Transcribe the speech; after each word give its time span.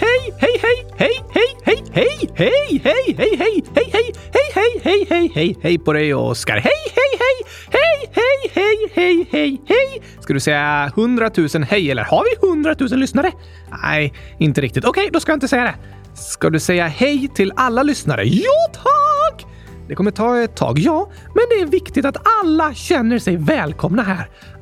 hej, 0.00 0.32
hej, 0.40 0.56
hej, 0.62 0.86
hej, 0.98 1.14
hej, 1.34 1.50
hej, 1.64 1.82
hej, 1.92 2.18
hej, 2.34 2.82
hej, 2.84 3.14
hej, 3.16 3.16
hej, 3.16 3.36
hej, 3.38 3.62
hej, 3.66 3.92
hej, 3.92 4.12
hej, 4.54 4.80
hej, 4.84 5.06
hej, 5.08 5.30
hej, 5.34 5.56
hej 5.62 5.78
på 5.78 5.92
dig 5.92 6.14
Oskar. 6.14 6.56
Hej, 6.56 6.72
hej, 6.94 7.12
hej, 7.18 7.36
hej, 7.70 8.10
hej, 8.12 8.50
hej, 8.54 8.90
hej, 8.94 9.26
hej, 9.32 9.60
hej. 9.68 10.02
Ska 10.20 10.32
du 10.32 10.40
säga 10.40 10.92
hundratusen 10.96 11.62
hej 11.62 11.90
eller 11.90 12.02
har 12.02 12.24
vi 12.24 12.48
hundratusen 12.48 13.00
lyssnare? 13.00 13.32
Nej, 13.82 14.12
inte 14.38 14.60
riktigt. 14.60 14.84
Okej, 14.84 15.10
då 15.12 15.20
ska 15.20 15.32
jag 15.32 15.36
inte 15.36 15.48
säga 15.48 15.62
det. 15.64 15.74
Ska 16.14 16.50
du 16.50 16.60
säga 16.60 16.86
hej 16.86 17.28
till 17.34 17.52
alla 17.56 17.82
lyssnare? 17.82 18.24
Ja, 18.24 18.72
tack! 18.72 19.46
Det 19.88 19.94
kommer 19.94 20.10
ta 20.10 20.38
ett 20.38 20.56
tag, 20.56 20.78
ja, 20.78 21.10
men 21.26 21.44
det 21.50 21.60
är 21.60 21.66
viktigt 21.66 22.04
att 22.04 22.16
alla 22.42 22.74
känner 22.74 23.18
sig 23.18 23.36
välkomna 23.36 24.02
här. 24.02 24.28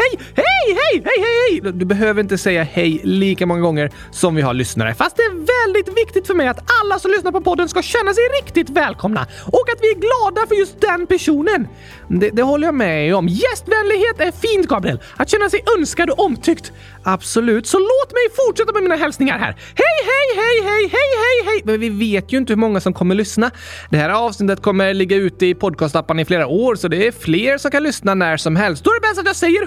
hej, 0.00 0.18
hej, 0.34 0.76
hej, 0.80 1.02
hej, 1.04 1.60
hej. 1.62 1.72
Du 1.72 1.84
behöver 1.84 2.20
inte 2.20 2.38
säga 2.38 2.62
hej 2.62 3.00
lika 3.04 3.46
många 3.46 3.60
gånger 3.60 3.90
som 4.10 4.34
vi 4.34 4.42
har 4.42 4.54
lyssnare. 4.54 4.94
Fast 4.94 5.16
det 5.16 5.22
är 5.22 5.64
väldigt 5.64 5.98
viktigt 5.98 6.26
för 6.26 6.34
mig 6.34 6.48
att 6.48 6.58
alla 6.82 6.98
som 6.98 7.10
lyssnar 7.10 7.32
på 7.32 7.40
podden 7.40 7.68
ska 7.68 7.82
känna 7.82 8.14
sig 8.14 8.24
riktigt 8.42 8.70
välkomna 8.70 9.26
och 9.46 9.66
att 9.72 9.80
vi 9.82 9.90
är 9.90 9.98
glada 10.06 10.46
för 10.46 10.54
just 10.54 10.80
den 10.80 11.06
personen. 11.06 11.68
Det, 12.08 12.30
det 12.30 12.42
håller 12.42 12.66
jag 12.66 12.74
med 12.74 13.14
om. 13.14 13.28
Gästvänlighet 13.28 14.20
är 14.20 14.32
fint, 14.32 14.68
Gabriel. 14.68 15.00
Att 15.16 15.28
känna 15.30 15.50
sig 15.50 15.64
önskad 15.78 16.10
och 16.10 16.24
omtyckt. 16.24 16.72
Absolut, 17.02 17.66
så 17.66 17.78
låt 17.78 18.12
mig 18.12 18.46
fortsätta 18.46 18.72
med 18.72 18.82
mina 18.82 18.96
hälsningar 18.96 19.38
här. 19.38 19.56
Hej, 19.74 19.98
hej, 20.10 20.42
hej, 20.42 20.62
hej, 20.62 20.82
hej, 20.82 21.10
hej, 21.24 21.44
hej! 21.46 21.62
Men 21.64 21.80
vi 21.80 21.88
vet 21.88 22.32
ju 22.32 22.38
inte 22.38 22.52
hur 22.52 22.58
många 22.58 22.80
som 22.80 22.92
kommer 22.92 23.14
lyssna. 23.14 23.50
Det 23.90 23.96
här 23.96 24.10
avsnittet 24.10 24.62
kommer 24.62 24.94
ligga 24.94 25.16
ute 25.16 25.46
i 25.46 25.54
podcastappen 25.54 26.18
i 26.18 26.24
flera 26.24 26.46
år, 26.46 26.74
så 26.74 26.88
det 26.88 27.06
är 27.06 27.12
fler 27.12 27.58
som 27.58 27.70
kan 27.70 27.82
lyssna 27.82 28.14
när 28.14 28.36
som 28.36 28.56
helst. 28.56 28.84
Då 28.84 28.90
är 28.90 28.94
det 28.94 29.08
bäst 29.08 29.18
att 29.18 29.26
jag 29.26 29.36
säger 29.36 29.66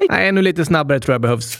Nej, 0.10 0.28
ännu 0.28 0.42
lite 0.42 0.64
snabbare 0.64 1.00
tror 1.00 1.14
jag 1.14 1.20
behövs. 1.20 1.58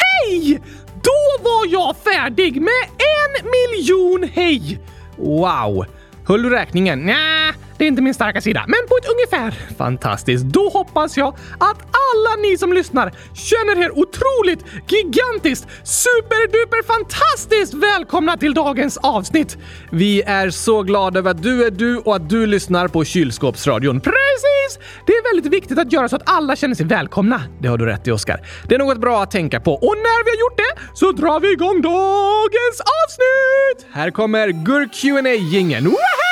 Hej! 0.00 0.60
Då 1.02 1.44
var 1.44 1.66
jag 1.66 1.96
färdig 1.96 2.60
med 2.62 2.84
en 2.98 3.50
miljon 3.50 4.28
hej! 4.32 4.78
Wow! 5.16 5.84
Höll 6.24 6.42
du 6.42 6.50
räkningen? 6.50 7.00
Nja, 7.00 7.54
det 7.80 7.84
är 7.84 7.88
inte 7.88 8.02
min 8.02 8.14
starka 8.14 8.40
sida, 8.40 8.64
men 8.66 8.78
på 8.88 8.96
ett 8.96 9.10
ungefär. 9.10 9.74
Fantastiskt. 9.78 10.44
Då 10.44 10.68
hoppas 10.68 11.16
jag 11.16 11.28
att 11.58 11.78
alla 11.78 12.42
ni 12.42 12.58
som 12.58 12.72
lyssnar 12.72 13.12
känner 13.34 13.84
er 13.84 13.98
otroligt, 13.98 14.64
gigantiskt, 14.88 15.66
superduper 15.84 16.82
fantastiskt 16.86 17.74
välkomna 17.74 18.36
till 18.36 18.54
dagens 18.54 18.96
avsnitt. 18.96 19.58
Vi 19.90 20.22
är 20.22 20.50
så 20.50 20.82
glada 20.82 21.18
över 21.18 21.30
att 21.30 21.42
du 21.42 21.64
är 21.64 21.70
du 21.70 21.98
och 21.98 22.16
att 22.16 22.28
du 22.28 22.46
lyssnar 22.46 22.88
på 22.88 23.04
Kylskåpsradion. 23.04 24.00
Precis! 24.00 24.78
Det 25.06 25.12
är 25.12 25.34
väldigt 25.34 25.52
viktigt 25.52 25.78
att 25.78 25.92
göra 25.92 26.08
så 26.08 26.16
att 26.16 26.30
alla 26.30 26.56
känner 26.56 26.74
sig 26.74 26.86
välkomna. 26.86 27.42
Det 27.60 27.68
har 27.68 27.78
du 27.78 27.86
rätt 27.86 28.08
i, 28.08 28.10
Oskar. 28.10 28.40
Det 28.68 28.74
är 28.74 28.78
något 28.78 28.98
bra 28.98 29.22
att 29.22 29.30
tänka 29.30 29.60
på. 29.60 29.74
Och 29.74 29.96
när 29.96 30.24
vi 30.24 30.30
har 30.30 30.40
gjort 30.40 30.56
det 30.56 30.80
så 30.94 31.12
drar 31.12 31.40
vi 31.40 31.52
igång 31.52 31.82
dagens 31.82 32.80
avsnitt! 33.00 33.94
Här 33.94 34.10
kommer 34.10 34.48
Gurk 34.48 34.92
qa 34.92 35.28
jingeln 35.28 35.84
Woho! 35.84 36.29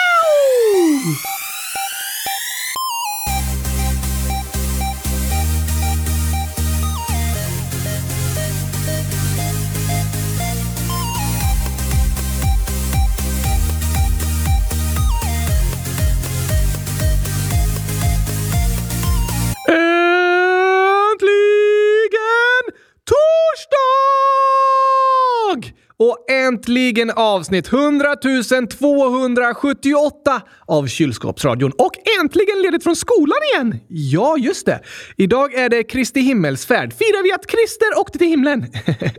Äntligen 26.69 27.11
avsnitt 27.11 27.73
100 27.73 28.17
278 28.17 30.43
av 30.67 30.87
Kylskåpsradion. 30.87 31.73
Och 31.79 31.93
äntligen 32.21 32.63
ledigt 32.63 32.83
från 32.83 32.97
skolan 32.97 33.39
igen! 33.55 33.81
Ja, 33.89 34.37
just 34.39 34.67
det. 34.67 34.81
Idag 35.17 35.55
är 35.55 35.69
det 35.69 35.83
Kristi 35.83 36.21
himmelsfärd. 36.21 36.93
Firar 36.93 37.23
vi 37.23 37.33
att 37.33 37.47
Krister 37.47 37.99
åkte 37.99 38.19
till 38.19 38.27
himlen? 38.27 38.67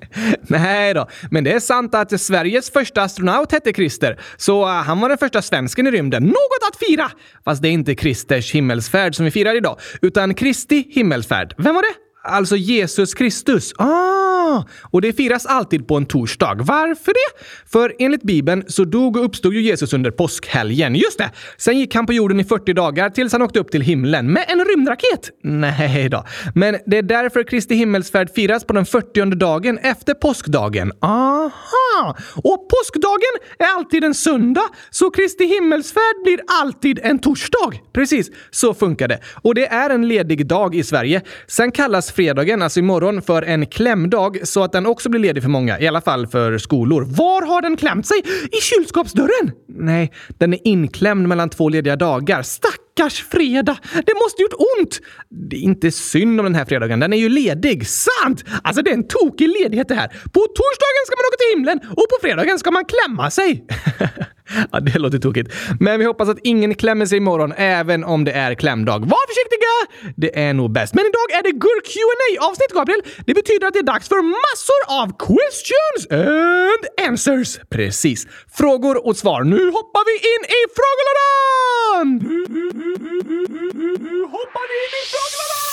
Nej 0.42 0.94
då, 0.94 1.08
men 1.32 1.44
det 1.44 1.52
är 1.52 1.60
sant 1.60 1.96
att 1.96 2.22
Sveriges 2.22 2.72
första 2.72 3.02
astronaut 3.02 3.52
hette 3.52 3.74
Krister, 3.74 4.20
så 4.38 4.62
eh, 4.62 4.70
han 4.70 5.00
var 5.00 5.10
den 5.10 5.18
första 5.18 5.42
svensken 5.42 5.88
i 5.88 5.92
rymden. 5.92 6.24
Något 6.24 6.70
att 6.72 6.78
fira! 6.88 7.12
Fast 7.46 7.62
det 7.62 7.68
är 7.68 7.72
inte 7.72 7.96
Kristers 7.96 8.52
himmelsfärd 8.52 9.16
som 9.16 9.26
vi 9.26 9.32
firar 9.32 9.56
idag, 9.56 9.80
utan 10.02 10.34
Kristi 10.34 10.88
himmelsfärd. 10.90 11.56
Vem 11.58 11.76
var 11.76 11.82
det? 11.82 12.09
Alltså 12.30 12.56
Jesus 12.56 13.14
Kristus. 13.14 13.74
Ah! 13.78 14.64
Och 14.82 15.02
det 15.02 15.14
firas 15.14 15.46
alltid 15.46 15.88
på 15.88 15.98
en 15.98 16.06
torsdag. 16.06 16.58
Varför 16.60 17.14
det? 17.14 17.46
För 17.72 17.96
enligt 18.00 18.24
Bibeln 18.24 18.64
så 18.68 18.86
dog 18.86 19.18
och 19.18 19.26
uppstod 19.26 19.54
ju 19.54 19.62
Jesus 19.62 19.94
under 19.94 20.12
påskhelgen. 20.12 20.96
Just 20.96 21.18
det! 21.18 21.32
Sen 21.58 21.80
gick 21.80 21.96
han 21.96 22.06
på 22.06 22.14
jorden 22.14 22.40
i 22.40 22.44
40 22.44 22.74
dagar 22.74 23.10
tills 23.10 23.32
han 23.32 23.42
åkte 23.42 23.60
upp 23.60 23.72
till 23.72 23.82
himlen 23.82 24.34
med 24.34 24.46
en 24.48 24.66
rymdraket. 24.66 25.30
Nej 25.44 26.10
då. 26.10 26.26
Men 26.56 26.78
det 26.86 26.98
är 26.98 27.02
därför 27.04 27.44
Kristi 27.44 27.76
himmelsfärd 27.76 28.30
firas 28.36 28.64
på 28.64 28.74
den 28.74 28.86
40 28.86 29.36
dagen 29.36 29.78
efter 29.78 30.14
påskdagen. 30.14 30.92
Aha! 31.02 32.18
Och 32.36 32.70
påskdagen 32.70 33.34
är 33.60 33.78
alltid 33.78 34.04
en 34.04 34.14
söndag, 34.14 34.70
så 34.90 35.10
Kristi 35.10 35.46
himmelsfärd 35.46 36.24
blir 36.24 36.40
alltid 36.62 37.00
en 37.04 37.20
torsdag. 37.20 37.72
Precis, 37.94 38.32
så 38.52 38.74
funkar 38.74 39.08
det. 39.08 39.20
Och 39.42 39.56
det 39.56 39.68
är 39.68 39.90
en 39.90 40.08
ledig 40.08 40.48
dag 40.48 40.76
i 40.76 40.84
Sverige. 40.84 41.22
Sen 41.48 41.72
kallas 41.72 42.12
fredagen, 42.20 42.62
alltså 42.62 42.80
imorgon, 42.80 43.22
för 43.22 43.42
en 43.42 43.66
klämdag 43.66 44.38
så 44.44 44.64
att 44.64 44.72
den 44.72 44.86
också 44.86 45.10
blir 45.10 45.22
ledig 45.22 45.44
för 45.44 45.50
många, 45.50 45.80
i 45.80 45.88
alla 45.88 46.02
fall 46.02 46.28
för 46.28 46.58
skolor. 46.58 47.02
Var 47.02 47.48
har 47.48 47.62
den 47.62 47.78
klämt 47.78 48.08
sig? 48.08 48.18
I 48.52 48.62
kylskåpsdörren? 48.62 49.52
Nej, 49.68 50.14
den 50.28 50.54
är 50.54 50.60
inklämd 50.64 51.28
mellan 51.28 51.50
två 51.50 51.70
lediga 51.70 51.96
dagar. 51.96 52.42
Stackars 52.42 53.24
fredag! 53.24 53.78
Det 53.94 54.14
måste 54.24 54.42
gjort 54.42 54.54
ont! 54.78 55.00
Det 55.30 55.56
är 55.56 55.62
inte 55.62 55.92
synd 55.92 56.40
om 56.40 56.44
den 56.46 56.56
här 56.56 56.66
fredagen, 56.66 57.00
den 57.00 57.14
är 57.14 57.18
ju 57.18 57.30
ledig. 57.30 57.88
Sant! 57.88 58.44
Alltså 58.64 58.82
det 58.82 58.90
är 58.90 58.94
en 58.94 59.08
tokig 59.08 59.48
ledighet 59.48 59.88
det 59.88 59.96
här. 59.96 60.08
På 60.08 60.42
torsdagen 60.58 61.04
ska 61.06 61.16
man 61.16 61.26
åka 61.30 61.38
till 61.38 61.58
himlen 61.58 61.80
och 61.90 62.10
på 62.10 62.18
fredagen 62.22 62.60
ska 62.60 62.72
man 62.72 62.86
klämma 62.86 63.32
sig. 63.32 63.66
ja, 64.72 64.80
det 64.80 65.00
låter 65.00 65.20
tokigt. 65.20 65.54
Men 65.80 66.00
vi 66.00 66.06
hoppas 66.06 66.30
att 66.30 66.38
ingen 66.44 66.76
klämmer 66.76 67.06
sig 67.06 67.18
imorgon, 67.18 67.54
även 67.58 68.04
om 68.04 68.24
det 68.24 68.32
är 68.32 68.54
klämdag. 68.56 69.00
Var 69.00 69.28
försiktiga! 69.28 69.60
Det 70.16 70.40
är 70.40 70.54
nog 70.54 70.72
bäst. 70.72 70.94
Men 70.94 71.06
idag 71.06 71.40
är 71.40 71.44
det 71.44 71.52
Gur 71.52 71.82
qa 71.90 72.48
avsnitt 72.48 72.74
Gabriel. 72.74 73.02
Det 73.26 73.34
betyder 73.34 73.68
att 73.68 73.74
det 73.74 73.80
är 73.80 73.84
dags 73.84 74.08
för 74.08 74.22
massor 74.22 74.82
av 75.02 75.08
questions 75.28 76.02
and 76.12 77.10
answers. 77.10 77.60
Precis. 77.70 78.28
Frågor 78.58 79.08
och 79.08 79.18
svar. 79.18 79.44
Nu 79.44 79.66
hoppar 79.72 80.04
vi 80.10 80.16
in 80.34 80.44
i 80.60 80.62
frågelådan! 80.78 82.08
Nu 84.10 84.22
hoppar 84.22 84.66
vi 84.72 84.76
in 84.86 84.94
i 85.02 85.04
frågelådan! 85.14 85.69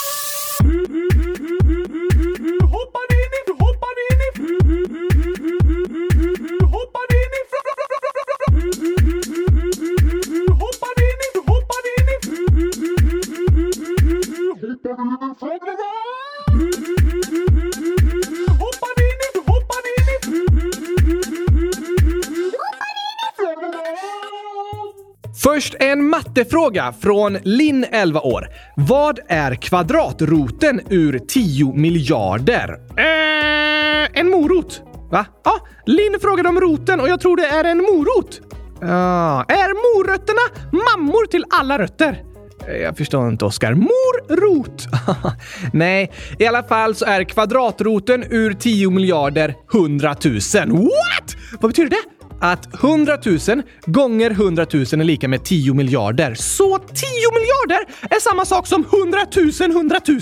Mattefråga 26.37 26.95
från 27.01 27.39
Linn, 27.43 27.87
11 27.93 28.21
år. 28.21 28.49
Vad 28.77 29.19
är 29.29 29.55
kvadratroten 29.55 30.81
ur 30.91 31.19
10 31.19 31.73
miljarder? 31.73 32.69
Eh, 32.97 34.21
en 34.21 34.31
morot. 34.31 34.83
Va? 35.11 35.27
Ja, 35.45 35.53
Linn 35.87 36.17
frågade 36.21 36.49
om 36.49 36.61
roten 36.61 37.01
och 37.01 37.09
jag 37.09 37.21
tror 37.21 37.37
det 37.37 37.47
är 37.47 37.65
en 37.65 37.79
morot. 37.79 38.41
Ja, 38.81 39.45
är 39.49 39.97
morötterna 39.99 40.71
mammor 40.73 41.27
till 41.27 41.45
alla 41.51 41.79
rötter? 41.79 42.23
Eh, 42.69 42.77
Jag 42.77 42.97
förstår 42.97 43.29
inte, 43.29 43.45
Oskar. 43.45 43.75
Morrot! 43.75 44.87
Nej, 45.73 46.13
i 46.39 46.47
alla 46.47 46.63
fall 46.63 46.95
så 46.95 47.05
är 47.05 47.25
kvadratroten 47.25 48.25
ur 48.31 48.53
10 48.53 48.91
miljarder 48.91 49.55
100 49.75 50.17
000. 50.25 50.35
What? 50.71 51.37
Vad 51.61 51.71
betyder 51.71 51.91
det? 51.91 52.16
Att 52.41 52.75
100 52.75 53.19
000 53.49 53.63
gånger 53.87 54.31
100 54.31 54.67
000 54.73 54.83
är 54.83 55.05
lika 55.05 55.29
med 55.29 55.45
10 55.45 55.75
miljarder. 55.75 56.35
Så 56.35 56.79
10 56.79 56.87
miljarder 57.33 57.93
är 58.11 58.21
samma 58.21 58.45
sak 58.45 58.67
som 58.67 58.85
100 58.85 59.19
000 59.61 59.71
100 59.71 60.01
000! 60.09 60.21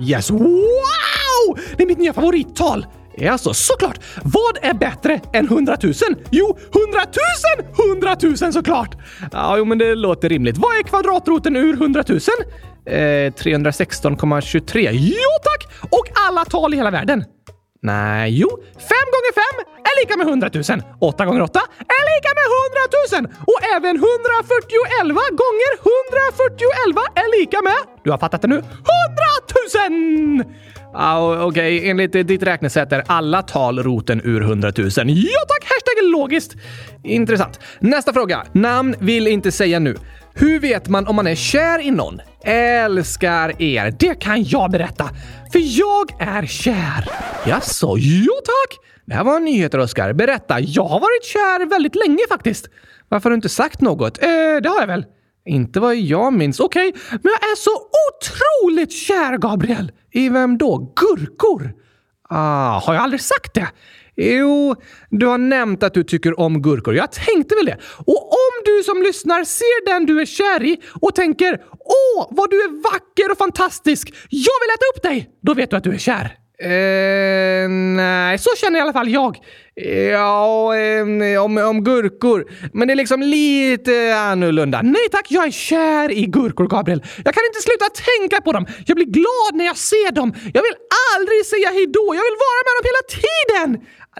Yes, 0.00 0.30
wow! 0.30 1.58
Det 1.76 1.82
är 1.82 1.86
mitt 1.86 1.98
nya 1.98 2.12
favorittal! 2.12 2.86
Ja, 3.16 3.32
alltså 3.32 3.54
såklart! 3.54 3.98
Vad 4.22 4.58
är 4.62 4.74
bättre 4.74 5.20
än 5.32 5.46
100 5.46 5.76
000? 5.82 5.92
Jo, 6.30 6.58
100 6.74 7.00
000 7.82 7.90
100 7.90 8.16
000 8.42 8.52
såklart! 8.52 8.96
Ja, 9.32 9.58
jo, 9.58 9.64
men 9.64 9.78
det 9.78 9.94
låter 9.94 10.28
rimligt. 10.28 10.58
Vad 10.58 10.78
är 10.78 10.82
kvadratroten 10.82 11.56
ur 11.56 11.74
100 11.74 12.04
000? 12.08 12.18
Eh, 12.86 12.92
316,23. 12.92 14.88
Jo 14.92 15.30
tack! 15.42 15.88
Och 15.90 16.06
alla 16.28 16.44
tal 16.44 16.74
i 16.74 16.76
hela 16.76 16.90
världen. 16.90 17.24
Nej, 17.82 18.38
jo. 18.40 18.48
5 18.48 18.88
gånger 19.14 19.32
5 19.34 19.39
är 19.90 19.96
lika 20.02 20.14
med 20.20 20.26
100 20.28 20.50
000. 20.54 20.82
8 20.98 21.26
gånger 21.26 21.42
8 21.42 21.60
är 21.98 22.04
lika 22.12 22.30
med 22.38 22.46
100 23.20 23.28
000. 23.28 23.34
Och 23.52 23.60
även 23.76 23.94
141 23.96 25.30
gånger 25.42 25.72
141 25.84 27.20
är 27.22 27.40
lika 27.40 27.58
med... 27.62 27.80
Du 28.04 28.10
har 28.10 28.18
fattat 28.18 28.42
det 28.42 28.48
nu? 28.48 28.56
100 28.56 28.70
000! 29.90 30.44
Ah, 30.94 31.44
Okej, 31.44 31.78
okay. 31.78 31.90
enligt 31.90 32.12
ditt 32.12 32.42
räknesätt 32.42 32.92
är 32.92 33.04
alla 33.06 33.42
tal 33.42 33.82
roten 33.82 34.20
ur 34.24 34.42
100 34.42 34.72
000. 34.78 34.90
Ja 34.96 35.40
tack! 35.48 35.64
Hashtag 35.70 36.10
logiskt. 36.12 36.56
Intressant. 37.04 37.60
Nästa 37.80 38.12
fråga. 38.12 38.44
Namn 38.52 38.94
vill 38.98 39.26
inte 39.26 39.52
säga 39.52 39.78
nu. 39.78 39.96
Hur 40.34 40.60
vet 40.60 40.88
man 40.88 41.06
om 41.06 41.16
man 41.16 41.26
är 41.26 41.34
kär 41.34 41.80
i 41.80 41.90
någon? 41.90 42.20
Älskar 42.44 43.62
er. 43.62 43.94
Det 43.98 44.14
kan 44.14 44.44
jag 44.44 44.70
berätta. 44.70 45.10
För 45.52 45.78
jag 45.78 46.10
är 46.20 46.46
kär. 46.46 47.08
Jaså, 47.46 47.94
jo 47.98 48.32
tack! 48.44 48.78
Det 49.10 49.16
här 49.16 49.24
var 49.24 49.40
nyheter, 49.40 49.78
Oskar. 49.78 50.12
Berätta. 50.12 50.60
Jag 50.60 50.84
har 50.84 51.00
varit 51.00 51.24
kär 51.24 51.66
väldigt 51.66 51.94
länge 51.94 52.18
faktiskt. 52.28 52.68
Varför 53.08 53.24
har 53.24 53.30
du 53.30 53.34
inte 53.34 53.48
sagt 53.48 53.80
något? 53.80 54.22
Eh, 54.22 54.28
det 54.62 54.68
har 54.68 54.80
jag 54.80 54.86
väl? 54.86 55.04
Inte 55.46 55.80
vad 55.80 55.96
jag 55.96 56.32
minns. 56.32 56.60
Okej, 56.60 56.88
okay. 56.88 57.00
men 57.10 57.32
jag 57.40 57.50
är 57.50 57.56
så 57.56 57.70
otroligt 57.70 58.92
kär, 58.92 59.38
Gabriel. 59.38 59.92
I 60.12 60.28
vem 60.28 60.58
då? 60.58 60.92
Gurkor? 60.96 61.72
Ah, 62.28 62.78
har 62.78 62.94
jag 62.94 63.02
aldrig 63.02 63.20
sagt 63.20 63.54
det? 63.54 63.68
Jo, 64.16 64.74
du 65.10 65.26
har 65.26 65.38
nämnt 65.38 65.82
att 65.82 65.94
du 65.94 66.04
tycker 66.04 66.40
om 66.40 66.62
gurkor. 66.62 66.94
Jag 66.94 67.12
tänkte 67.12 67.54
väl 67.54 67.66
det. 67.66 67.78
Och 68.06 68.32
om 68.32 68.52
du 68.64 68.82
som 68.82 69.02
lyssnar 69.02 69.44
ser 69.44 69.86
den 69.92 70.06
du 70.06 70.20
är 70.20 70.26
kär 70.26 70.64
i 70.64 70.80
och 71.00 71.14
tänker 71.14 71.60
“Åh, 71.70 72.28
vad 72.30 72.50
du 72.50 72.56
är 72.56 72.82
vacker 72.82 73.32
och 73.32 73.38
fantastisk! 73.38 74.08
Jag 74.28 74.56
vill 74.60 74.70
äta 74.74 74.84
upp 74.96 75.02
dig!” 75.02 75.30
Då 75.42 75.54
vet 75.54 75.70
du 75.70 75.76
att 75.76 75.84
du 75.84 75.92
är 75.94 75.98
kär. 75.98 76.36
Eh, 76.62 77.68
nej, 77.68 78.38
så 78.38 78.50
känner 78.60 78.78
i 78.78 78.82
alla 78.82 78.92
fall 78.92 79.08
jag. 79.08 79.38
Ja, 80.12 80.74
om, 81.44 81.58
om 81.58 81.84
gurkor. 81.84 82.44
Men 82.72 82.88
det 82.88 82.94
är 82.94 82.96
liksom 82.96 83.22
lite 83.22 84.14
annorlunda. 84.16 84.82
Nej 84.82 85.08
tack, 85.12 85.26
jag 85.28 85.46
är 85.46 85.50
kär 85.50 86.10
i 86.10 86.26
gurkor, 86.26 86.66
Gabriel. 86.68 87.02
Jag 87.24 87.34
kan 87.34 87.42
inte 87.50 87.62
sluta 87.62 87.86
tänka 88.10 88.42
på 88.42 88.52
dem. 88.52 88.66
Jag 88.86 88.96
blir 88.96 89.06
glad 89.06 89.52
när 89.54 89.64
jag 89.64 89.76
ser 89.76 90.12
dem. 90.12 90.34
Jag 90.54 90.62
vill 90.62 90.76
aldrig 91.14 91.46
säga 91.46 91.68
hejdå. 91.68 92.06
Jag 92.18 92.24
vill 92.28 92.38
vara 92.46 92.60
med 92.66 92.74
dem 92.76 92.84
hela 92.90 93.04
tiden. 93.18 93.68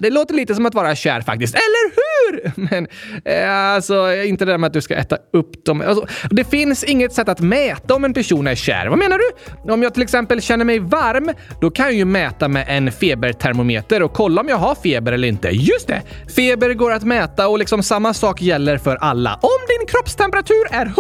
Det 0.01 0.11
låter 0.11 0.35
lite 0.35 0.55
som 0.55 0.67
att 0.67 0.75
vara 0.75 0.95
kär 0.95 1.21
faktiskt, 1.21 1.55
eller 1.55 1.91
hur? 1.97 2.53
Men 2.71 2.87
eh, 3.25 3.55
alltså, 3.55 4.15
inte 4.15 4.45
det 4.45 4.53
där 4.53 4.59
med 4.59 4.67
att 4.67 4.73
du 4.73 4.81
ska 4.81 4.95
äta 4.95 5.17
upp 5.33 5.65
dem. 5.65 5.81
Alltså, 5.81 6.07
det 6.31 6.45
finns 6.45 6.85
inget 6.85 7.13
sätt 7.13 7.29
att 7.29 7.41
mäta 7.41 7.95
om 7.95 8.05
en 8.05 8.15
person 8.15 8.47
är 8.47 8.55
kär. 8.55 8.87
Vad 8.87 8.99
menar 8.99 9.19
du? 9.19 9.73
Om 9.73 9.83
jag 9.83 9.95
till 9.95 10.03
exempel 10.03 10.43
känner 10.43 10.65
mig 10.65 10.79
varm, 10.79 11.31
då 11.61 11.71
kan 11.71 11.87
jag 11.87 11.95
ju 11.95 12.05
mäta 12.05 12.49
med 12.49 12.65
en 12.69 12.93
febertermometer 12.93 14.03
och 14.03 14.13
kolla 14.13 14.41
om 14.41 14.49
jag 14.49 14.57
har 14.57 14.75
feber 14.75 15.13
eller 15.13 15.29
inte. 15.29 15.50
Just 15.53 15.89
det! 15.89 16.03
Feber 16.37 16.75
går 16.75 16.93
att 16.93 17.05
mäta 17.05 17.49
och 17.49 17.59
liksom 17.59 17.83
samma 17.83 18.15
sak 18.15 18.43
gäller 18.43 18.79
för 18.79 18.97
alla. 18.97 19.35
Om 19.43 19.61
din 19.69 19.87
kroppstemperatur 19.87 20.67
är 20.71 20.87
100 20.87 20.97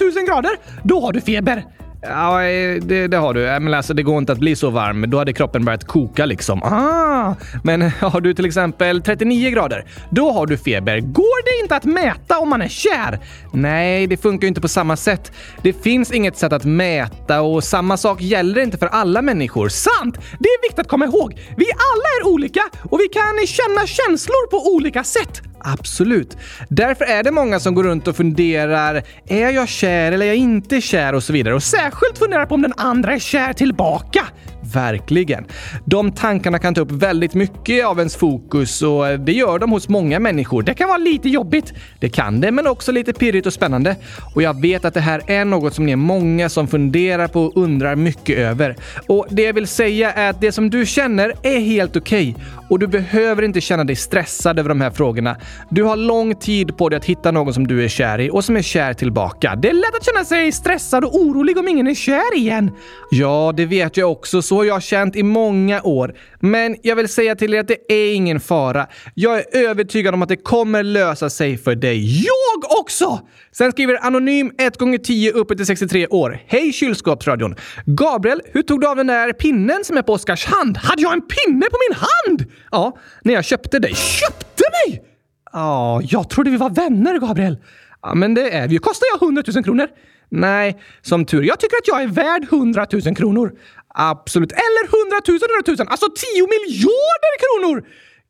000 0.00 0.26
grader, 0.26 0.52
då 0.82 1.00
har 1.00 1.12
du 1.12 1.20
feber. 1.20 1.64
Ja, 2.08 2.40
det, 2.82 3.06
det, 3.06 3.16
har 3.16 3.34
du. 3.34 3.40
Men 3.40 3.74
alltså, 3.74 3.94
det 3.94 4.02
går 4.02 4.18
inte 4.18 4.32
att 4.32 4.38
bli 4.38 4.56
så 4.56 4.70
varm. 4.70 5.10
Då 5.10 5.18
hade 5.18 5.32
kroppen 5.32 5.64
börjat 5.64 5.84
koka 5.84 6.26
liksom. 6.26 6.62
Ah, 6.62 7.34
men 7.64 7.82
har 8.00 8.20
du 8.20 8.34
till 8.34 8.46
exempel 8.46 9.02
39 9.02 9.50
grader, 9.50 9.84
då 10.10 10.32
har 10.32 10.46
du 10.46 10.56
feber. 10.56 11.00
Går 11.00 11.44
det 11.44 11.62
inte 11.62 11.76
att 11.76 11.84
mäta 11.84 12.38
om 12.38 12.48
man 12.48 12.62
är 12.62 12.68
kär? 12.68 13.18
Nej, 13.52 14.06
det 14.06 14.16
funkar 14.16 14.42
ju 14.42 14.48
inte 14.48 14.60
på 14.60 14.68
samma 14.68 14.96
sätt. 14.96 15.32
Det 15.62 15.72
finns 15.72 16.12
inget 16.12 16.36
sätt 16.36 16.52
att 16.52 16.64
mäta 16.64 17.42
och 17.42 17.64
samma 17.64 17.96
sak 17.96 18.20
gäller 18.20 18.62
inte 18.62 18.78
för 18.78 18.86
alla 18.86 19.22
människor. 19.22 19.68
Sant! 19.68 20.14
Det 20.38 20.48
är 20.48 20.62
viktigt 20.62 20.78
att 20.78 20.88
komma 20.88 21.04
ihåg. 21.04 21.32
Vi 21.56 21.64
alla 21.64 22.08
är 22.20 22.32
olika 22.32 22.62
och 22.90 23.00
vi 23.00 23.08
kan 23.08 23.46
känna 23.46 23.86
känslor 23.86 24.50
på 24.50 24.74
olika 24.74 25.04
sätt. 25.04 25.53
Absolut. 25.64 26.36
Därför 26.68 27.04
är 27.04 27.22
det 27.22 27.30
många 27.30 27.60
som 27.60 27.74
går 27.74 27.84
runt 27.84 28.08
och 28.08 28.16
funderar, 28.16 29.02
är 29.26 29.50
jag 29.50 29.68
kär 29.68 30.12
eller 30.12 30.26
är 30.26 30.28
jag 30.28 30.36
inte 30.36 30.80
kär 30.80 31.12
och 31.12 31.22
så 31.22 31.32
vidare. 31.32 31.54
Och 31.54 31.62
särskilt 31.62 32.18
funderar 32.18 32.46
på 32.46 32.54
om 32.54 32.62
den 32.62 32.72
andra 32.76 33.14
är 33.14 33.18
kär 33.18 33.52
tillbaka. 33.52 34.26
Verkligen. 34.74 35.44
De 35.84 36.12
tankarna 36.12 36.58
kan 36.58 36.74
ta 36.74 36.80
upp 36.80 36.90
väldigt 36.90 37.34
mycket 37.34 37.86
av 37.86 37.98
ens 37.98 38.16
fokus 38.16 38.82
och 38.82 39.08
eh, 39.08 39.18
det 39.18 39.32
gör 39.32 39.58
de 39.58 39.72
hos 39.72 39.88
många 39.88 40.18
människor. 40.18 40.62
Det 40.62 40.74
kan 40.74 40.88
vara 40.88 40.98
lite 40.98 41.28
jobbigt. 41.28 41.72
Det 42.00 42.08
kan 42.08 42.40
det, 42.40 42.50
men 42.50 42.66
också 42.66 42.92
lite 42.92 43.12
pirrigt 43.12 43.46
och 43.46 43.52
spännande. 43.52 43.96
Och 44.34 44.42
jag 44.42 44.60
vet 44.60 44.84
att 44.84 44.94
det 44.94 45.00
här 45.00 45.22
är 45.26 45.44
något 45.44 45.74
som 45.74 45.86
ni 45.86 45.92
är 45.92 45.96
många 45.96 46.48
som 46.48 46.68
funderar 46.68 47.28
på 47.28 47.42
och 47.44 47.56
undrar 47.56 47.96
mycket 47.96 48.38
över. 48.38 48.76
Och 49.08 49.26
det 49.30 49.42
jag 49.42 49.52
vill 49.52 49.66
säga 49.66 50.12
är 50.12 50.30
att 50.30 50.40
det 50.40 50.52
som 50.52 50.70
du 50.70 50.86
känner 50.86 51.32
är 51.42 51.58
helt 51.58 51.96
okej. 51.96 52.30
Okay. 52.30 52.44
Och 52.70 52.78
du 52.78 52.86
behöver 52.86 53.42
inte 53.42 53.60
känna 53.60 53.84
dig 53.84 53.96
stressad 53.96 54.58
över 54.58 54.68
de 54.68 54.80
här 54.80 54.90
frågorna. 54.90 55.36
Du 55.70 55.82
har 55.82 55.96
lång 55.96 56.34
tid 56.34 56.76
på 56.76 56.88
dig 56.88 56.96
att 56.96 57.04
hitta 57.04 57.30
någon 57.30 57.54
som 57.54 57.66
du 57.66 57.84
är 57.84 57.88
kär 57.88 58.20
i 58.20 58.30
och 58.30 58.44
som 58.44 58.56
är 58.56 58.62
kär 58.62 58.94
tillbaka. 58.94 59.54
Det 59.56 59.68
är 59.68 59.72
lätt 59.72 59.94
att 59.94 60.04
känna 60.04 60.24
sig 60.24 60.52
stressad 60.52 61.04
och 61.04 61.14
orolig 61.14 61.58
om 61.58 61.68
ingen 61.68 61.86
är 61.86 61.94
kär 61.94 62.36
igen. 62.36 62.70
Ja, 63.10 63.52
det 63.56 63.66
vet 63.66 63.96
jag 63.96 64.12
också. 64.12 64.42
Så 64.42 64.63
har 64.64 64.74
jag 64.74 64.82
känt 64.82 65.16
i 65.16 65.22
många 65.22 65.82
år. 65.82 66.14
Men 66.40 66.76
jag 66.82 66.96
vill 66.96 67.08
säga 67.08 67.36
till 67.36 67.54
er 67.54 67.60
att 67.60 67.68
det 67.68 67.92
är 67.92 68.14
ingen 68.14 68.40
fara. 68.40 68.86
Jag 69.14 69.38
är 69.38 69.56
övertygad 69.68 70.14
om 70.14 70.22
att 70.22 70.28
det 70.28 70.36
kommer 70.36 70.82
lösa 70.82 71.30
sig 71.30 71.56
för 71.58 71.74
dig. 71.74 72.24
Jag 72.24 72.80
också! 72.80 73.20
Sen 73.52 73.72
skriver 73.72 74.06
Anonym 74.06 74.50
1x10 74.50 75.32
uppe 75.32 75.56
till 75.56 75.66
63 75.66 76.06
år. 76.06 76.38
Hej 76.46 76.72
kylskåpsradion! 76.72 77.54
Gabriel, 77.86 78.40
hur 78.52 78.62
tog 78.62 78.80
du 78.80 78.88
av 78.88 78.96
den 78.96 79.06
där 79.06 79.32
pinnen 79.32 79.84
som 79.84 79.96
är 79.96 80.02
på 80.02 80.12
Oskars 80.12 80.46
hand? 80.46 80.76
Hade 80.76 81.02
jag 81.02 81.12
en 81.12 81.22
pinne 81.22 81.66
på 81.66 81.76
min 81.88 81.96
hand? 81.96 82.52
Ja, 82.70 82.98
när 83.22 83.34
jag 83.34 83.44
köpte 83.44 83.78
dig. 83.78 83.94
Köpte 83.94 84.64
mig? 84.86 85.02
Ja, 85.52 86.00
jag 86.04 86.30
trodde 86.30 86.50
vi 86.50 86.56
var 86.56 86.70
vänner, 86.70 87.18
Gabriel. 87.18 87.58
Ja, 88.02 88.14
men 88.14 88.34
det 88.34 88.50
är 88.50 88.68
vi 88.68 88.74
ju. 88.74 88.78
Kostar 88.78 89.06
jag 89.12 89.22
100 89.22 89.42
000 89.54 89.64
kronor? 89.64 89.88
Nej, 90.28 90.80
som 91.02 91.24
tur 91.24 91.42
Jag 91.42 91.60
tycker 91.60 91.76
att 91.76 91.88
jag 91.88 92.02
är 92.02 92.06
värd 92.06 92.44
100 92.52 92.86
000 92.92 93.16
kronor. 93.16 93.52
Absolut. 93.94 94.52
Eller 94.52 94.84
100 94.84 95.20
000, 95.28 95.38
100 95.66 95.84
000. 95.84 95.88
Alltså 95.90 96.06
10 96.06 96.46
miljarder 96.54 97.34
kronor! 97.44 97.84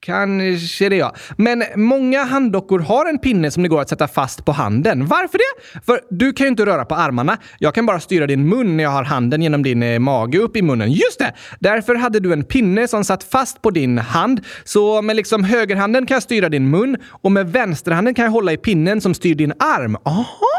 Kanske 0.04 0.88
det 0.88 0.96
ja. 0.96 1.14
Men 1.36 1.64
många 1.76 2.24
handdockor 2.24 2.78
har 2.78 3.06
en 3.06 3.18
pinne 3.18 3.50
som 3.50 3.62
det 3.62 3.68
går 3.68 3.80
att 3.80 3.88
sätta 3.88 4.08
fast 4.08 4.44
på 4.44 4.52
handen. 4.52 5.06
Varför 5.06 5.38
det? 5.38 5.80
För 5.86 6.00
du 6.10 6.32
kan 6.32 6.44
ju 6.44 6.48
inte 6.48 6.66
röra 6.66 6.84
på 6.84 6.94
armarna. 6.94 7.38
Jag 7.58 7.74
kan 7.74 7.86
bara 7.86 8.00
styra 8.00 8.26
din 8.26 8.48
mun 8.48 8.76
när 8.76 8.84
jag 8.84 8.90
har 8.90 9.04
handen 9.04 9.42
genom 9.42 9.62
din 9.62 9.82
eh, 9.82 9.98
mage 9.98 10.38
upp 10.38 10.56
i 10.56 10.62
munnen. 10.62 10.92
Just 10.92 11.18
det! 11.18 11.32
Därför 11.58 11.94
hade 11.94 12.20
du 12.20 12.32
en 12.32 12.44
pinne 12.44 12.88
som 12.88 13.04
satt 13.04 13.24
fast 13.24 13.62
på 13.62 13.70
din 13.70 13.98
hand. 13.98 14.40
Så 14.64 15.02
med 15.02 15.16
liksom 15.16 15.44
högerhanden 15.44 16.06
kan 16.06 16.14
jag 16.14 16.22
styra 16.22 16.48
din 16.48 16.70
mun 16.70 16.96
och 17.10 17.32
med 17.32 17.52
vänsterhanden 17.52 18.14
kan 18.14 18.24
jag 18.24 18.32
hålla 18.32 18.52
i 18.52 18.56
pinnen 18.56 19.00
som 19.00 19.14
styr 19.14 19.34
din 19.34 19.52
arm. 19.52 19.96
Aha! 20.04 20.53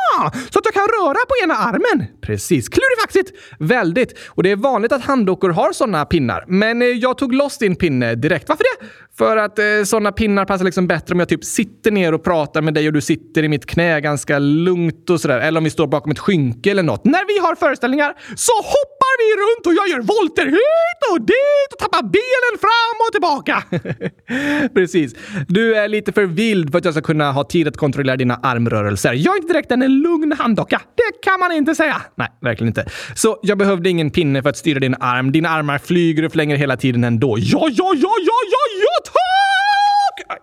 Så 0.51 0.60
att 0.60 0.65
jag 0.65 0.74
kan 0.74 0.88
röra 0.88 1.25
på 1.25 1.36
ena 1.43 1.55
armen? 1.55 2.07
Precis. 2.22 2.69
Klurifaxigt! 2.69 3.31
Väldigt. 3.60 4.19
Och 4.27 4.43
det 4.43 4.51
är 4.51 4.55
vanligt 4.55 4.91
att 4.91 5.03
handdockor 5.03 5.50
har 5.50 5.72
sådana 5.74 6.05
pinnar. 6.05 6.45
Men 6.48 6.81
eh, 6.81 6.88
jag 6.88 7.17
tog 7.17 7.34
loss 7.34 7.57
din 7.57 7.75
pinne 7.75 8.15
direkt. 8.15 8.50
Varför 8.50 8.63
det? 8.63 8.86
För 9.17 9.25
För 9.25 9.38
att 9.38 9.60
eh, 9.60 9.84
sådana 9.86 10.12
pinnar 10.12 10.45
passar 10.45 10.65
liksom 10.65 10.88
bättre 10.88 11.13
om 11.13 11.19
jag 11.19 11.29
typ 11.29 11.43
sitter 11.43 11.91
ner 11.91 12.13
och 12.13 12.24
pratar 12.24 12.62
med 12.62 12.74
dig 12.74 12.88
och 12.88 12.93
du 12.93 13.01
sitter 13.01 13.43
i 13.43 13.48
mitt 13.48 13.65
knä 13.65 14.01
ganska 14.01 14.39
lugnt 14.39 15.10
och 15.10 15.22
sådär. 15.22 15.39
Eller 15.39 15.57
om 15.57 15.63
vi 15.63 15.69
står 15.69 15.88
bakom 15.88 16.12
ett 16.12 16.19
skynke 16.19 16.72
eller 16.72 16.84
något. 16.84 17.05
När 17.05 17.27
vi 17.27 17.39
har 17.39 17.55
föreställningar 17.55 18.13
så 18.36 18.53
hoppar 18.53 19.15
vi 19.22 19.27
runt 19.41 19.67
och 19.67 19.74
jag 19.74 19.88
gör 19.89 20.01
volter 20.01 20.45
hit 20.45 21.01
och 21.12 21.22
dit 21.22 21.69
och 21.74 21.79
tappar 21.79 22.03
benen 22.03 22.55
fram 22.65 22.98
och 23.05 23.12
tillbaka. 23.12 23.63
Precis. 24.74 25.15
Du 25.48 25.75
är 25.75 25.88
lite 25.88 26.12
för 26.12 26.25
vild 26.25 26.72
för 26.72 26.77
att 26.77 26.86
jag 26.86 26.93
ska 26.93 27.01
kunna 27.01 27.31
ha 27.31 27.43
tid 27.43 27.67
att 27.67 27.77
kontrollera 27.77 28.15
dina 28.15 28.36
armrörelser. 28.36 29.13
Jag 29.13 29.34
är 29.34 29.38
inte 29.38 29.53
direkt 29.53 29.72
en 29.72 29.81
lugn 30.05 30.31
handdocka. 30.31 30.81
Det 30.95 31.29
kan 31.29 31.39
man 31.39 31.51
inte 31.51 31.75
säga. 31.75 32.01
Nej, 32.15 32.27
verkligen 32.41 32.67
inte. 32.67 32.85
Så 33.15 33.39
jag 33.41 33.57
behövde 33.57 33.89
ingen 33.89 34.12
pinne 34.12 34.41
för 34.41 34.50
att 34.50 34.57
styra 34.57 34.79
din 34.79 34.95
arm. 35.00 35.31
Dina 35.31 35.50
armar 35.50 35.77
flyger 35.77 36.25
och 36.25 36.31
flänger 36.31 36.55
hela 36.55 36.77
tiden 36.77 37.03
ändå. 37.03 37.38
Ja, 37.39 37.67
ja, 37.71 37.93
ja, 37.95 38.15
ja, 38.27 38.38
ja, 38.51 38.63
ja, 38.81 39.03
tack! 39.05 39.25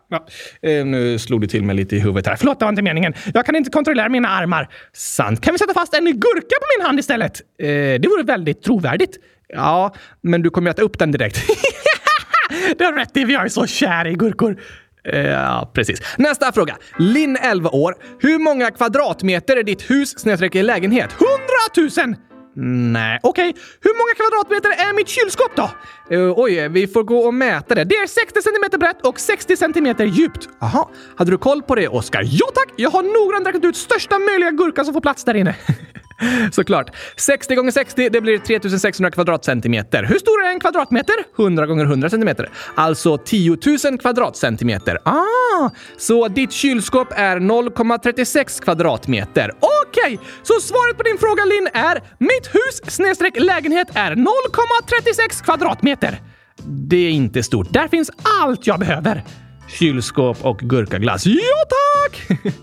Ja, 0.09 0.27
eh, 0.69 0.85
nu 0.85 1.19
slog 1.19 1.41
du 1.41 1.47
till 1.47 1.65
mig 1.65 1.77
lite 1.77 1.97
i 1.97 1.99
huvudet 1.99 2.27
här. 2.27 2.37
Förlåt, 2.37 2.59
det 2.59 2.65
var 2.65 2.71
inte 2.71 2.83
meningen. 2.83 3.15
Jag 3.35 3.47
kan 3.47 3.57
inte 3.57 3.71
kontrollera 3.71 4.09
mina 4.09 4.29
armar. 4.29 4.69
Sant. 4.93 5.41
Kan 5.41 5.55
vi 5.55 5.59
sätta 5.59 5.75
fast 5.75 5.95
en 5.95 6.05
gurka 6.05 6.57
på 6.61 6.67
min 6.79 6.87
hand 6.87 6.99
istället? 6.99 7.41
Eh, 7.59 7.67
det 7.69 8.09
vore 8.09 8.23
väldigt 8.23 8.63
trovärdigt. 8.63 9.19
Ja, 9.49 9.95
men 10.21 10.43
du 10.43 10.51
kommer 10.51 10.71
ju 10.71 10.71
äta 10.71 10.83
upp 10.83 10.99
den 10.99 11.13
direkt. 11.13 11.39
det 12.79 12.85
har 12.85 12.93
rätt 12.93 13.17
i, 13.17 13.25
vi 13.25 13.35
är 13.35 13.49
så 13.49 13.67
kära 13.67 14.09
i 14.09 14.15
gurkor. 14.15 14.57
Eh, 15.09 15.27
ja, 15.27 15.71
precis. 15.75 16.01
Nästa 16.19 16.53
fråga. 16.53 16.77
Linn, 16.99 17.37
11 17.37 17.71
år. 17.71 17.95
Hur 18.19 18.39
många 18.39 18.71
kvadratmeter 18.71 19.57
är 19.57 19.63
ditt 19.63 19.91
hus 19.91 20.19
snedstreck 20.19 20.55
lägenhet? 20.55 21.11
100 21.77 22.07
000! 22.07 22.17
Nej, 22.93 23.21
okej. 23.23 23.55
Hur 23.81 23.95
många 23.99 24.15
kvadratmeter 24.15 24.89
är 24.89 24.95
mitt 24.95 25.09
kylskåp 25.09 25.57
då? 25.57 25.71
Uh, 26.17 26.33
oj, 26.37 26.59
eh, 26.59 26.69
vi 26.69 26.87
får 26.87 27.03
gå 27.03 27.19
och 27.19 27.35
mäta 27.35 27.75
det. 27.75 27.85
Det 27.85 27.95
är 27.95 28.07
60 28.07 28.43
centimeter 28.43 28.79
brett 28.79 29.07
och 29.07 29.21
60 29.21 29.57
centimeter 29.57 30.05
djupt. 30.05 30.49
Jaha, 30.61 30.89
hade 31.17 31.31
du 31.31 31.39
koll 31.39 31.63
på 31.63 31.75
det, 31.75 31.89
Oskar? 31.89 32.23
Ja 32.27 32.47
tack! 32.55 32.69
Jag 32.77 32.91
har 32.91 33.03
noggrant 33.03 33.47
räknat 33.47 33.65
ut 33.65 33.77
största 33.77 34.19
möjliga 34.19 34.51
gurka 34.51 34.85
som 34.85 34.95
får 34.95 35.01
plats 35.01 35.25
där 35.25 35.35
inne. 35.35 35.55
Såklart. 36.53 36.91
60 37.17 37.55
gånger 37.55 37.71
60, 37.71 38.09
det 38.09 38.21
blir 38.21 38.39
3600 38.39 39.11
kvadratcentimeter. 39.11 40.03
Hur 40.03 40.19
stor 40.19 40.45
är 40.45 40.49
en 40.53 40.61
kvadratmeter? 40.61 41.15
100 41.39 41.67
gånger 41.67 41.85
100 41.85 42.11
centimeter. 42.11 42.51
Alltså 42.75 43.19
10 43.19 43.59
000 43.85 43.99
kvadratcentimeter. 43.99 44.99
Ah, 45.05 45.71
så 45.99 46.29
ditt 46.29 46.53
kylskåp 46.53 47.09
är 47.11 47.37
0,36 47.37 48.63
kvadratmeter. 48.63 49.51
Okej, 49.61 50.19
så 50.43 50.61
svaret 50.61 50.97
på 50.97 51.03
din 51.03 51.19
fråga 51.19 51.45
Linn 51.45 51.69
är 51.73 52.03
mitt 52.19 52.55
hus 52.55 52.95
snedstreck 52.95 53.41
lägenhet 53.41 53.89
är 53.95 54.15
0,36 54.15 55.45
kvadratmeter. 55.45 56.21
Det 56.65 56.97
är 56.97 57.11
inte 57.11 57.43
stort. 57.43 57.73
Där 57.73 57.89
finns 57.89 58.11
allt 58.41 58.67
jag 58.67 58.81
behöver. 58.81 59.25
Kylskåp 59.69 60.45
och 60.45 60.59
gurkaglass. 60.59 61.27
Ja, 61.27 61.65
tack! 61.69 62.39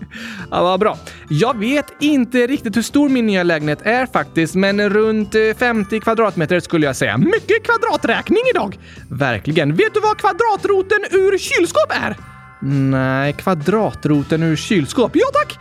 ja, 0.50 0.62
vad 0.62 0.80
bra. 0.80 0.98
Jag 1.28 1.58
vet 1.58 1.86
inte 2.00 2.46
riktigt 2.46 2.76
hur 2.76 2.82
stor 2.82 3.08
min 3.08 3.26
nya 3.26 3.42
lägenhet 3.42 3.82
är 3.82 4.06
faktiskt, 4.06 4.54
men 4.54 4.90
runt 4.90 5.34
eh, 5.34 5.40
50 5.58 6.00
kvadratmeter 6.00 6.60
skulle 6.60 6.86
jag 6.86 6.96
säga. 6.96 7.18
Mycket 7.18 7.64
kvadraträkning 7.64 8.42
idag! 8.54 8.78
Verkligen. 9.10 9.74
Vet 9.74 9.94
du 9.94 10.00
vad 10.00 10.18
kvadratroten 10.18 10.98
ur 11.10 11.38
kylskåp 11.38 11.90
är? 11.90 12.16
Nej, 12.62 13.32
kvadratroten 13.32 14.42
ur 14.42 14.56
kylskåp. 14.56 15.10
Ja, 15.14 15.26
tack! 15.32 15.58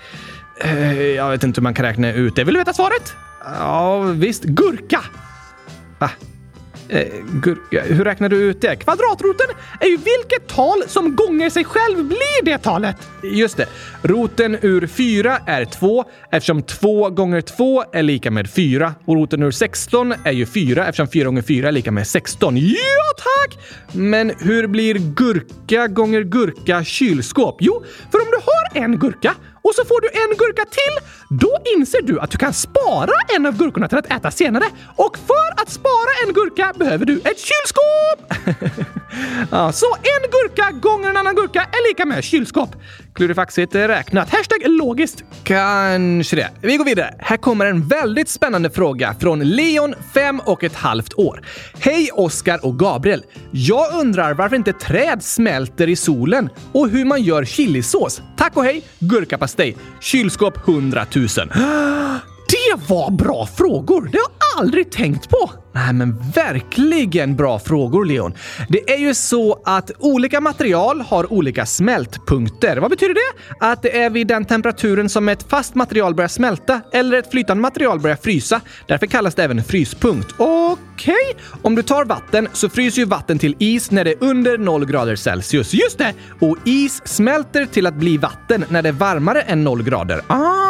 Eh, 0.61 1.01
jag 1.01 1.29
vet 1.29 1.43
inte 1.43 1.61
hur 1.61 1.63
man 1.63 1.73
kan 1.73 1.85
räkna 1.85 2.13
ut 2.13 2.35
det. 2.35 2.43
Vill 2.43 2.53
du 2.53 2.59
veta 2.59 2.73
svaret? 2.73 3.13
Ja, 3.43 3.99
visst. 4.01 4.43
Gurka! 4.43 4.99
Ah, 5.99 6.09
Eh, 6.91 7.07
gurka. 7.43 7.83
Hur 7.83 8.03
räknar 8.03 8.29
du 8.29 8.37
ut 8.37 8.61
det? 8.61 8.75
Kvadratroten 8.75 9.47
är 9.79 9.87
ju 9.87 9.97
vilket 9.97 10.47
tal 10.47 10.83
som 10.87 11.15
gånger 11.15 11.49
sig 11.49 11.63
själv 11.65 12.03
blir 12.05 12.45
det 12.45 12.57
talet. 12.57 12.95
Just 13.23 13.57
det. 13.57 13.65
Roten 14.01 14.57
ur 14.61 14.87
4 14.87 15.39
är 15.45 15.65
2 15.65 16.05
eftersom 16.31 16.63
2 16.63 17.09
gånger 17.09 17.41
2 17.41 17.83
är 17.93 18.03
lika 18.03 18.31
med 18.31 18.49
4. 18.49 18.93
Och 19.05 19.15
roten 19.15 19.43
ur 19.43 19.51
16 19.51 20.13
är 20.23 20.31
ju 20.31 20.45
4 20.45 20.87
eftersom 20.87 21.07
4 21.07 21.25
gånger 21.25 21.41
4 21.41 21.67
är 21.67 21.71
lika 21.71 21.91
med 21.91 22.07
16. 22.07 22.57
Ja, 22.57 22.73
tack! 23.17 23.57
Men 23.91 24.31
hur 24.39 24.67
blir 24.67 24.95
gurka 24.95 25.87
gånger 25.87 26.21
gurka 26.21 26.83
kylskåp? 26.83 27.57
Jo, 27.59 27.83
för 28.11 28.19
om 28.19 28.27
du 28.31 28.37
har 28.45 28.83
en 28.83 28.99
gurka 28.99 29.35
och 29.61 29.75
så 29.75 29.85
får 29.85 30.01
du 30.01 30.07
en 30.07 30.37
gurka 30.37 30.65
till, 30.65 31.09
då 31.29 31.57
inser 31.77 32.01
du 32.01 32.19
att 32.19 32.31
du 32.31 32.37
kan 32.37 32.53
spara 32.53 33.11
en 33.35 33.45
av 33.45 33.57
gurkorna 33.57 33.87
till 33.87 33.97
att 33.97 34.11
äta 34.11 34.31
senare. 34.31 34.65
Och 34.95 35.17
för 35.17 35.61
att 35.61 35.69
spara 35.69 36.27
en 36.27 36.33
gurka 36.33 36.73
behöver 36.75 37.05
du 37.05 37.19
ett 37.19 37.39
kylskåp! 37.39 38.33
ja, 39.51 39.71
så 39.71 39.85
en 39.95 40.31
gurka 40.31 40.71
gånger 40.71 41.09
en 41.09 41.17
annan 41.17 41.35
gurka 41.35 41.61
är 41.61 41.89
lika 41.89 42.05
med 42.05 42.23
kylskåp. 42.23 42.75
Klurifaxigt 43.13 43.75
räknat. 43.75 44.29
Hashtag 44.29 44.61
logiskt. 44.65 45.23
Kanske 45.43 46.35
det. 46.35 46.49
Vi 46.61 46.77
går 46.77 46.85
vidare. 46.85 47.15
Här 47.19 47.37
kommer 47.37 47.65
en 47.65 47.87
väldigt 47.87 48.29
spännande 48.29 48.69
fråga 48.69 49.15
från 49.19 49.39
Leon, 49.39 49.95
fem 50.13 50.39
och 50.45 50.63
ett 50.63 50.75
halvt 50.75 51.13
år. 51.13 51.41
Hej 51.79 52.09
Oskar 52.13 52.65
och 52.65 52.79
Gabriel! 52.79 53.23
Jag 53.51 53.99
undrar 53.99 54.33
varför 54.33 54.55
inte 54.55 54.73
träd 54.73 55.23
smälter 55.23 55.89
i 55.89 55.95
solen 55.95 56.49
och 56.71 56.89
hur 56.89 57.05
man 57.05 57.23
gör 57.23 57.45
chilisås. 57.45 58.21
Tack 58.37 58.57
och 58.57 58.63
hej! 58.63 58.81
Gurkapastej. 58.99 59.77
Kylskåp 60.01 60.67
100 60.67 61.05
000. 61.15 61.27
Det 62.49 62.93
var 62.93 63.11
bra 63.11 63.47
frågor! 63.47 64.09
Det 64.11 64.17
har 64.17 64.31
jag 64.39 64.59
aldrig 64.59 64.91
tänkt 64.91 65.29
på! 65.29 65.51
Nej, 65.71 65.93
men 65.93 66.19
verkligen 66.35 67.35
bra 67.35 67.59
frågor, 67.59 68.05
Leon. 68.05 68.33
Det 68.69 68.93
är 68.93 68.97
ju 68.97 69.13
så 69.13 69.61
att 69.65 69.91
olika 69.99 70.41
material 70.41 71.01
har 71.01 71.33
olika 71.33 71.65
smältpunkter. 71.65 72.77
Vad 72.77 72.89
betyder 72.89 73.13
det? 73.13 73.65
Att 73.65 73.81
det 73.81 73.97
är 73.97 74.09
vid 74.09 74.27
den 74.27 74.45
temperaturen 74.45 75.09
som 75.09 75.29
ett 75.29 75.49
fast 75.49 75.75
material 75.75 76.15
börjar 76.15 76.27
smälta 76.27 76.81
eller 76.93 77.17
ett 77.17 77.31
flytande 77.31 77.61
material 77.61 77.99
börjar 77.99 78.17
frysa. 78.17 78.61
Därför 78.87 79.05
kallas 79.05 79.35
det 79.35 79.43
även 79.43 79.63
fryspunkt. 79.63 80.33
Okej? 80.37 81.15
Okay. 81.15 81.59
Om 81.61 81.75
du 81.75 81.83
tar 81.83 82.05
vatten 82.05 82.47
så 82.53 82.69
fryser 82.69 82.99
ju 82.99 83.05
vatten 83.05 83.39
till 83.39 83.55
is 83.59 83.91
när 83.91 84.03
det 84.03 84.11
är 84.11 84.23
under 84.23 84.57
0 84.57 84.85
grader 84.85 85.15
Celsius. 85.15 85.73
Just 85.73 85.97
det! 85.97 86.13
Och 86.41 86.57
is 86.65 87.01
smälter 87.05 87.65
till 87.65 87.87
att 87.87 87.95
bli 87.95 88.17
vatten 88.17 88.65
när 88.69 88.81
det 88.81 88.89
är 88.89 88.93
varmare 88.93 89.41
än 89.41 89.63
0 89.63 89.83
grader. 89.83 90.21
Ah! 90.27 90.68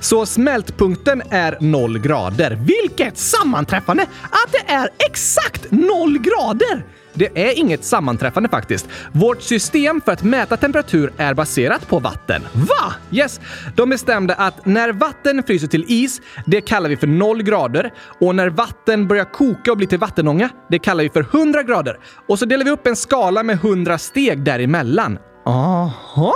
Så 0.00 0.26
smältpunkten 0.26 1.22
är 1.30 1.56
noll 1.60 1.98
grader. 1.98 2.58
Vilket 2.66 3.18
sammanträffande! 3.18 4.06
att 4.30 4.52
det 4.52 4.72
är 4.72 4.88
exakt 4.98 5.70
noll 5.70 6.18
grader! 6.18 6.84
Det 7.14 7.48
är 7.48 7.58
inget 7.58 7.84
sammanträffande 7.84 8.48
faktiskt. 8.48 8.88
Vårt 9.12 9.42
system 9.42 10.00
för 10.00 10.12
att 10.12 10.22
mäta 10.22 10.56
temperatur 10.56 11.12
är 11.16 11.34
baserat 11.34 11.88
på 11.88 11.98
vatten. 11.98 12.42
Va? 12.52 12.94
Yes! 13.10 13.40
De 13.76 13.90
bestämde 13.90 14.34
att 14.34 14.66
när 14.66 14.92
vatten 14.92 15.42
fryser 15.42 15.66
till 15.66 15.84
is, 15.88 16.20
det 16.46 16.60
kallar 16.60 16.88
vi 16.88 16.96
för 16.96 17.06
0 17.06 17.42
grader. 17.42 17.92
Och 18.20 18.34
när 18.34 18.48
vatten 18.48 19.08
börjar 19.08 19.24
koka 19.24 19.70
och 19.70 19.76
bli 19.76 19.86
till 19.86 19.98
vattenånga, 19.98 20.50
det 20.70 20.78
kallar 20.78 21.04
vi 21.04 21.10
för 21.10 21.20
100 21.20 21.62
grader. 21.62 21.98
Och 22.28 22.38
så 22.38 22.44
delar 22.44 22.64
vi 22.64 22.70
upp 22.70 22.86
en 22.86 22.96
skala 22.96 23.42
med 23.42 23.56
100 23.56 23.98
steg 23.98 24.44
däremellan. 24.44 25.18
Aha! 25.46 26.34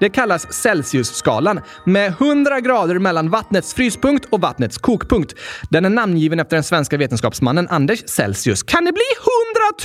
Det 0.00 0.08
kallas 0.08 0.52
Celsiusskalan 0.52 1.60
med 1.84 2.08
100 2.08 2.60
grader 2.60 2.98
mellan 2.98 3.30
vattnets 3.30 3.74
fryspunkt 3.74 4.26
och 4.30 4.40
vattnets 4.40 4.78
kokpunkt. 4.78 5.34
Den 5.70 5.84
är 5.84 5.90
namngiven 5.90 6.40
efter 6.40 6.56
den 6.56 6.64
svenska 6.64 6.96
vetenskapsmannen 6.96 7.68
Anders 7.68 8.02
Celsius. 8.06 8.62
Kan 8.62 8.84
det 8.84 8.92
bli 8.92 9.02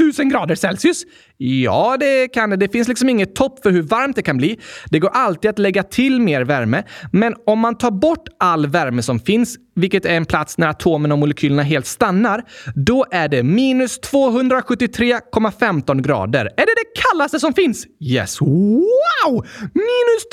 100 0.03 0.23
000 0.23 0.31
grader 0.31 0.55
Celsius? 0.55 1.03
Ja, 1.37 1.97
det 1.99 2.27
kan 2.27 2.49
det. 2.49 2.55
Det 2.55 2.69
finns 2.69 2.87
liksom 2.87 3.09
inget 3.09 3.35
topp 3.35 3.59
för 3.63 3.71
hur 3.71 3.81
varmt 3.81 4.15
det 4.15 4.21
kan 4.21 4.37
bli. 4.37 4.59
Det 4.85 4.99
går 4.99 5.09
alltid 5.13 5.49
att 5.49 5.59
lägga 5.59 5.83
till 5.83 6.21
mer 6.21 6.41
värme, 6.41 6.83
men 7.11 7.35
om 7.45 7.59
man 7.59 7.77
tar 7.77 7.91
bort 7.91 8.27
all 8.39 8.67
värme 8.67 9.01
som 9.01 9.19
finns, 9.19 9.57
vilket 9.75 10.05
är 10.05 10.13
en 10.13 10.25
plats 10.25 10.57
när 10.57 10.67
atomerna 10.67 11.13
och 11.13 11.19
molekylerna 11.19 11.63
helt 11.63 11.85
stannar, 11.85 12.43
då 12.75 13.05
är 13.11 13.27
det 13.27 13.43
minus 13.43 13.99
273,15 13.99 16.01
grader. 16.01 16.45
Är 16.45 16.65
det 16.65 16.75
det 16.75 17.01
kallaste 17.17 17.39
som 17.39 17.53
finns? 17.53 17.87
Yes. 17.99 18.41
Wow! 18.41 19.45
Minus 19.73 20.23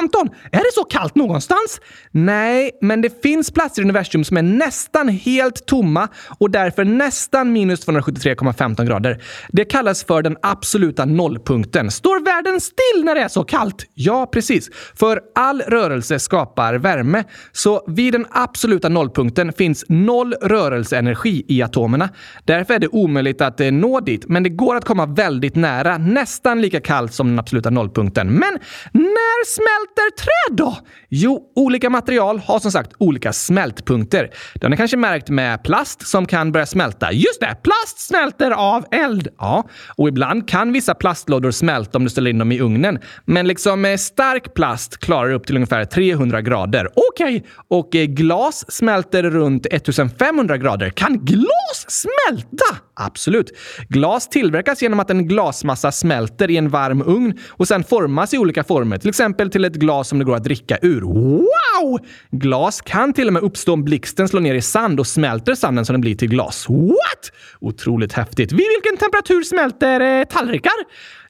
273,15! 0.00 0.34
Är 0.52 0.58
det 0.58 0.72
så 0.74 0.84
kallt 0.84 1.14
någonstans? 1.14 1.80
Nej, 2.10 2.70
men 2.80 3.00
det 3.00 3.22
finns 3.22 3.50
platser 3.50 3.82
i 3.82 3.84
universum 3.84 4.24
som 4.24 4.36
är 4.36 4.42
nästan 4.42 5.08
helt 5.08 5.66
tomma 5.66 6.08
och 6.38 6.50
därför 6.50 6.84
nästan 6.84 7.52
minus 7.52 7.86
273,15 7.86 8.86
grader. 8.86 9.22
Det 9.48 9.64
kallas 9.64 10.04
för 10.04 10.22
den 10.22 10.36
absoluta 10.42 11.04
nollpunkten. 11.04 11.90
Står 11.90 12.24
världen 12.24 12.60
still 12.60 13.04
när 13.04 13.14
det 13.14 13.20
är 13.20 13.28
så 13.28 13.44
kallt? 13.44 13.86
Ja, 13.94 14.26
precis. 14.26 14.70
För 14.94 15.20
all 15.34 15.62
rörelse 15.62 16.18
skapar 16.18 16.74
värme. 16.74 17.24
Så 17.52 17.84
vid 17.86 18.14
den 18.14 18.26
absoluta 18.30 18.88
nollpunkten 18.88 19.52
finns 19.52 19.84
noll 19.88 20.34
rörelseenergi 20.42 21.44
i 21.48 21.62
atomerna. 21.62 22.08
Därför 22.44 22.74
är 22.74 22.78
det 22.78 22.88
omöjligt 22.88 23.40
att 23.40 23.60
eh, 23.60 23.72
nå 23.72 24.00
dit, 24.00 24.28
men 24.28 24.42
det 24.42 24.48
går 24.50 24.76
att 24.76 24.84
komma 24.84 25.06
väldigt 25.06 25.53
väldigt 25.54 25.84
nära, 25.84 25.98
nästan 25.98 26.60
lika 26.60 26.80
kallt 26.80 27.14
som 27.14 27.28
den 27.28 27.38
absoluta 27.38 27.70
nollpunkten. 27.70 28.26
Men 28.26 28.58
när 28.92 29.44
smälter 29.46 30.10
träd 30.16 30.56
då? 30.56 30.76
Jo, 31.08 31.52
olika 31.56 31.90
material 31.90 32.38
har 32.38 32.58
som 32.58 32.72
sagt 32.72 32.92
olika 32.98 33.32
smältpunkter. 33.32 34.30
Den 34.54 34.72
är 34.72 34.76
kanske 34.76 34.96
märkt 34.96 35.28
med 35.28 35.62
plast 35.62 36.06
som 36.06 36.26
kan 36.26 36.52
börja 36.52 36.66
smälta. 36.66 37.12
Just 37.12 37.40
det! 37.40 37.56
Plast 37.62 37.98
smälter 37.98 38.50
av 38.50 38.84
eld! 38.90 39.28
Ja, 39.38 39.64
och 39.96 40.08
ibland 40.08 40.48
kan 40.48 40.72
vissa 40.72 40.94
plastlådor 40.94 41.50
smälta 41.50 41.98
om 41.98 42.04
du 42.04 42.10
ställer 42.10 42.30
in 42.30 42.38
dem 42.38 42.52
i 42.52 42.60
ugnen. 42.60 42.98
Men 43.26 43.46
liksom 43.46 43.84
eh, 43.84 43.96
stark 43.96 44.54
plast 44.54 44.98
klarar 44.98 45.32
upp 45.32 45.46
till 45.46 45.56
ungefär 45.56 45.84
300 45.84 46.40
grader. 46.40 46.88
Okej! 47.10 47.36
Okay. 47.36 47.50
Och 47.68 47.94
eh, 47.94 48.06
glas 48.06 48.64
smälter 48.68 49.22
runt 49.22 49.66
1500 49.70 50.56
grader. 50.56 50.90
Kan 50.90 51.24
glas 51.24 51.86
smälta? 51.88 52.84
Absolut. 52.96 53.52
Glas 53.88 54.28
tillverkas 54.28 54.82
genom 54.82 55.00
att 55.00 55.10
en 55.10 55.28
glasmassa 55.44 55.92
smälter 55.92 56.50
i 56.50 56.56
en 56.56 56.68
varm 56.68 57.02
ugn 57.06 57.38
och 57.50 57.68
sen 57.68 57.84
formas 57.84 58.34
i 58.34 58.38
olika 58.38 58.64
former, 58.64 58.98
till 58.98 59.08
exempel 59.08 59.50
till 59.50 59.64
ett 59.64 59.74
glas 59.74 60.08
som 60.08 60.18
det 60.18 60.24
går 60.24 60.36
att 60.36 60.44
dricka 60.44 60.78
ur. 60.82 61.00
Wow! 61.00 61.98
Glas 62.30 62.80
kan 62.80 63.12
till 63.12 63.26
och 63.26 63.32
med 63.32 63.42
uppstå 63.42 63.72
om 63.72 63.84
blixten 63.84 64.28
slår 64.28 64.40
ner 64.40 64.54
i 64.54 64.62
sand 64.62 65.00
och 65.00 65.06
smälter 65.06 65.54
sanden 65.54 65.84
så 65.84 65.92
den 65.92 66.00
blir 66.00 66.14
till 66.14 66.28
glas. 66.28 66.66
What? 66.68 67.32
Otroligt 67.60 68.12
häftigt. 68.12 68.52
Vid 68.52 68.66
vilken 68.74 68.96
temperatur 68.96 69.42
smälter 69.42 70.00
eh, 70.00 70.24
tallrikar? 70.24 70.72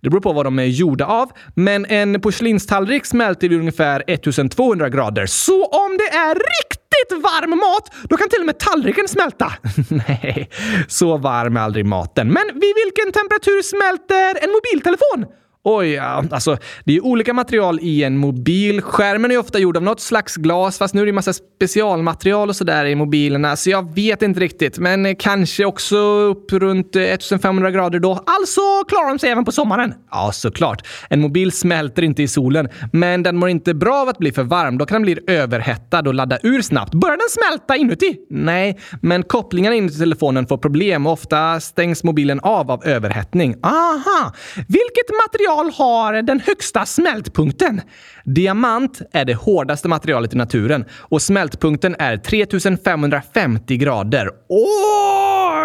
Det 0.00 0.10
beror 0.10 0.20
på 0.20 0.32
vad 0.32 0.46
de 0.46 0.58
är 0.58 0.64
gjorda 0.64 1.06
av, 1.06 1.30
men 1.54 1.86
en 1.86 2.20
porslinstallrik 2.20 3.06
smälter 3.06 3.48
vid 3.48 3.58
ungefär 3.58 4.04
1200 4.06 4.88
grader. 4.88 5.26
Så 5.26 5.64
om 5.64 5.96
det 5.98 6.16
är 6.16 6.34
riktigt 6.34 6.83
riktigt 7.00 7.22
varm 7.22 7.52
mat, 7.58 7.94
då 8.08 8.16
kan 8.16 8.28
till 8.28 8.40
och 8.40 8.46
med 8.46 8.58
tallriken 8.58 9.08
smälta. 9.08 9.52
Nej, 10.08 10.50
så 10.88 11.16
varm 11.16 11.56
är 11.56 11.60
aldrig 11.60 11.86
maten. 11.86 12.26
Men 12.32 12.46
vid 12.54 12.74
vilken 12.84 13.12
temperatur 13.12 13.62
smälter 13.62 14.44
en 14.44 14.50
mobiltelefon? 14.56 15.43
Oj, 15.66 15.90
ja. 15.90 16.24
Alltså, 16.30 16.56
det 16.84 16.92
är 16.92 16.94
ju 16.94 17.00
olika 17.00 17.32
material 17.34 17.78
i 17.82 18.04
en 18.04 18.16
mobil. 18.16 18.82
Skärmen 18.82 19.30
är 19.30 19.38
ofta 19.38 19.58
gjord 19.58 19.76
av 19.76 19.82
något 19.82 20.00
slags 20.00 20.36
glas, 20.36 20.78
fast 20.78 20.94
nu 20.94 21.02
är 21.02 21.06
det 21.06 21.12
massa 21.12 21.32
specialmaterial 21.32 22.48
och 22.48 22.56
sådär 22.56 22.86
i 22.86 22.94
mobilerna, 22.94 23.56
så 23.56 23.70
jag 23.70 23.94
vet 23.94 24.22
inte 24.22 24.40
riktigt. 24.40 24.78
Men 24.78 25.06
eh, 25.06 25.14
kanske 25.18 25.64
också 25.64 25.96
upp 25.96 26.52
runt 26.52 26.96
eh, 26.96 27.02
1500 27.02 27.70
grader 27.70 27.98
då. 27.98 28.10
Alltså 28.10 28.60
klarar 28.88 29.08
de 29.08 29.18
sig 29.18 29.30
även 29.30 29.44
på 29.44 29.52
sommaren. 29.52 29.94
Ja, 30.10 30.30
såklart. 30.32 30.86
En 31.10 31.20
mobil 31.20 31.52
smälter 31.52 32.02
inte 32.02 32.22
i 32.22 32.28
solen, 32.28 32.68
men 32.92 33.22
den 33.22 33.36
mår 33.36 33.48
inte 33.48 33.74
bra 33.74 33.94
av 33.96 34.08
att 34.08 34.18
bli 34.18 34.32
för 34.32 34.42
varm. 34.42 34.78
Då 34.78 34.86
kan 34.86 34.94
den 34.94 35.02
bli 35.02 35.18
överhettad 35.26 36.00
och 36.08 36.14
ladda 36.14 36.38
ur 36.42 36.62
snabbt. 36.62 36.94
Börjar 36.94 37.16
den 37.16 37.28
smälta 37.30 37.76
inuti? 37.76 38.16
Nej, 38.30 38.78
men 39.02 39.22
kopplingarna 39.22 39.76
in 39.76 39.88
till 39.88 39.98
telefonen 39.98 40.46
får 40.46 40.58
problem 40.58 41.06
och 41.06 41.12
ofta 41.12 41.60
stängs 41.60 42.04
mobilen 42.04 42.40
av 42.40 42.70
av 42.70 42.84
överhettning. 42.84 43.54
Aha! 43.62 44.32
Vilket 44.56 45.10
material 45.26 45.53
material 45.54 45.72
har 45.72 46.22
den 46.22 46.40
högsta 46.40 46.86
smältpunkten? 46.86 47.80
Diamant 48.24 49.02
är 49.12 49.24
det 49.24 49.34
hårdaste 49.34 49.88
materialet 49.88 50.34
i 50.34 50.36
naturen 50.36 50.84
och 50.98 51.22
smältpunkten 51.22 51.96
är 51.98 52.16
3550 52.16 53.76
grader. 53.76 54.30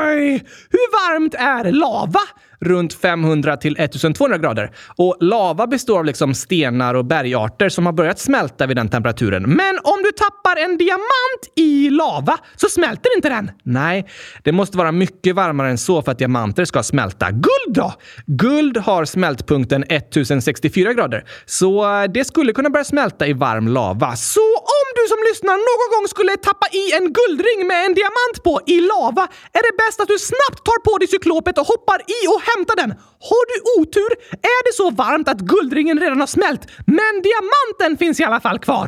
Oj! 0.10 0.44
Hur 0.70 0.92
varmt 0.92 1.34
är 1.34 1.72
lava? 1.72 2.22
runt 2.62 2.94
500 2.94 3.58
till 3.58 3.76
1200 3.80 4.38
grader. 4.38 4.72
Och 4.96 5.18
lava 5.20 5.68
består 5.68 6.00
av 6.00 6.06
liksom 6.06 6.34
stenar 6.34 6.94
och 6.94 7.06
bergarter 7.06 7.70
som 7.70 7.86
har 7.86 7.94
börjat 7.94 8.20
smälta 8.20 8.68
vid 8.68 8.78
den 8.78 8.90
temperaturen. 8.90 9.44
Men 9.44 9.80
om 9.84 10.04
du 10.04 10.12
tappar 10.12 10.62
en 10.64 10.78
diamant 10.78 11.44
i 11.56 11.90
lava 11.90 12.38
så 12.56 12.70
smälter 12.70 13.16
inte 13.16 13.30
den. 13.30 13.52
Nej, 13.64 14.08
det 14.44 14.52
måste 14.52 14.78
vara 14.78 14.92
mycket 14.92 15.36
varmare 15.36 15.70
än 15.70 15.78
så 15.78 16.02
för 16.02 16.12
att 16.12 16.20
diamanter 16.20 16.66
ska 16.66 16.84
smälta. 16.84 17.32
Guld 17.32 17.76
då? 17.76 17.94
Guld 18.26 18.78
har 18.78 19.06
smältpunkten 19.06 19.84
1064 19.90 20.94
grader, 20.94 21.26
så 21.46 22.02
eh, 22.02 22.12
det 22.12 22.26
skulle 22.26 22.54
kunna 22.54 22.70
börja 22.70 22.84
smälta 22.84 23.28
i 23.28 23.34
varm 23.34 23.68
lava. 23.68 24.16
Så 24.16 24.59
du 25.00 25.06
som 25.14 25.22
lyssnar 25.30 25.58
någon 25.70 25.90
gång 25.94 26.06
skulle 26.14 26.34
tappa 26.50 26.68
i 26.82 26.84
en 26.98 27.06
guldring 27.20 27.60
med 27.70 27.80
en 27.88 27.94
diamant 28.00 28.38
på 28.48 28.54
i 28.76 28.78
lava 28.92 29.24
är 29.58 29.64
det 29.68 29.74
bäst 29.82 29.98
att 30.02 30.12
du 30.14 30.18
snabbt 30.32 30.60
tar 30.68 30.80
på 30.88 30.94
dig 30.98 31.08
cyklopet 31.14 31.56
och 31.62 31.68
hoppar 31.74 32.00
i 32.18 32.20
och 32.34 32.42
hämtar 32.50 32.76
den. 32.82 32.92
Har 33.30 33.44
du 33.52 33.58
otur 33.78 34.12
är 34.56 34.62
det 34.68 34.74
så 34.82 34.88
varmt 35.04 35.28
att 35.34 35.42
guldringen 35.54 36.00
redan 36.04 36.20
har 36.24 36.32
smält, 36.38 36.64
men 37.00 37.14
diamanten 37.30 37.92
finns 38.02 38.20
i 38.20 38.24
alla 38.24 38.42
fall 38.48 38.60
kvar. 38.60 38.88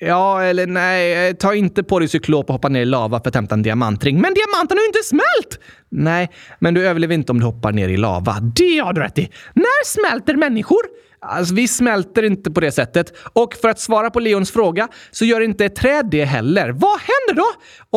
Ja, 0.00 0.42
eller 0.42 0.66
nej, 0.66 1.34
ta 1.36 1.54
inte 1.54 1.82
på 1.82 1.98
dig 1.98 2.08
cyklop 2.08 2.46
och 2.48 2.52
hoppa 2.52 2.68
ner 2.68 2.82
i 2.82 2.84
lava 2.84 3.20
för 3.20 3.28
att 3.28 3.34
hämta 3.34 3.54
en 3.54 3.62
diamantring. 3.62 4.20
Men 4.20 4.34
diamanten 4.34 4.78
har 4.78 4.82
ju 4.82 4.86
inte 4.86 5.02
smält! 5.04 5.60
Nej, 5.90 6.30
men 6.58 6.74
du 6.74 6.88
överlever 6.88 7.14
inte 7.14 7.32
om 7.32 7.40
du 7.40 7.46
hoppar 7.46 7.72
ner 7.72 7.88
i 7.88 7.96
lava. 7.96 8.36
Det 8.40 8.78
har 8.78 8.92
du 8.92 9.00
rätt 9.00 9.18
i. 9.18 9.32
När 9.54 9.84
smälter 9.84 10.34
människor? 10.36 10.82
Alltså, 11.20 11.54
vi 11.54 11.68
smälter 11.68 12.22
inte 12.22 12.50
på 12.50 12.60
det 12.60 12.72
sättet. 12.72 13.12
Och 13.32 13.54
för 13.54 13.68
att 13.68 13.80
svara 13.80 14.10
på 14.10 14.20
Leons 14.20 14.50
fråga 14.50 14.88
så 15.10 15.24
gör 15.24 15.40
inte 15.40 15.64
ett 15.64 15.76
träd 15.76 16.08
det 16.10 16.24
heller. 16.24 16.68
Vad 16.68 17.00
händer 17.00 17.34
då? 17.34 17.46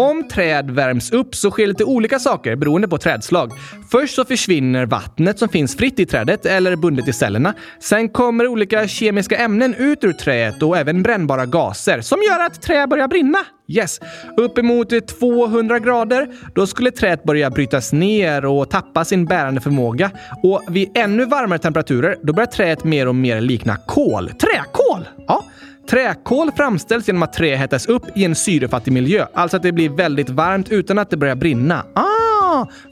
Om 0.01 0.27
träd 0.27 0.71
värms 0.71 1.11
upp 1.11 1.35
så 1.35 1.51
sker 1.51 1.67
lite 1.67 1.83
olika 1.83 2.19
saker 2.19 2.55
beroende 2.55 2.87
på 2.87 2.97
trädslag. 2.97 3.51
Först 3.91 4.15
så 4.15 4.25
försvinner 4.25 4.85
vattnet 4.85 5.39
som 5.39 5.49
finns 5.49 5.77
fritt 5.77 5.99
i 5.99 6.05
trädet 6.05 6.45
eller 6.45 6.75
bundet 6.75 7.07
i 7.07 7.13
cellerna. 7.13 7.53
Sen 7.79 8.09
kommer 8.09 8.47
olika 8.47 8.87
kemiska 8.87 9.37
ämnen 9.37 9.75
ut 9.75 10.03
ur 10.03 10.13
träet 10.13 10.63
och 10.63 10.77
även 10.77 11.03
brännbara 11.03 11.45
gaser 11.45 12.01
som 12.01 12.19
gör 12.21 12.45
att 12.45 12.61
trä 12.61 12.87
börjar 12.87 13.07
brinna. 13.07 13.39
Yes. 13.77 13.99
Uppemot 14.37 15.07
200 15.07 15.79
grader, 15.79 16.27
då 16.55 16.67
skulle 16.67 16.91
träet 16.91 17.23
börja 17.23 17.49
brytas 17.49 17.93
ner 17.93 18.45
och 18.45 18.69
tappa 18.69 19.05
sin 19.05 19.25
bärande 19.25 19.61
förmåga. 19.61 20.11
Och 20.43 20.63
vid 20.69 20.97
ännu 20.97 21.25
varmare 21.25 21.59
temperaturer, 21.59 22.15
då 22.23 22.33
börjar 22.33 22.47
träet 22.47 22.83
mer 22.83 23.07
och 23.07 23.15
mer 23.15 23.41
likna 23.41 23.77
kol. 23.87 24.29
Träkol! 24.29 25.07
Ja. 25.27 25.45
Träkol 25.89 26.51
framställs 26.51 27.07
genom 27.07 27.23
att 27.23 27.33
trä 27.33 27.55
hettas 27.55 27.85
upp 27.85 28.03
i 28.15 28.25
en 28.25 28.35
syrefattig 28.35 28.91
miljö, 28.91 29.25
alltså 29.33 29.57
att 29.57 29.63
det 29.63 29.71
blir 29.71 29.89
väldigt 29.89 30.29
varmt 30.29 30.69
utan 30.69 30.99
att 30.99 31.09
det 31.09 31.17
börjar 31.17 31.35
brinna. 31.35 31.85
Ah, 31.95 32.30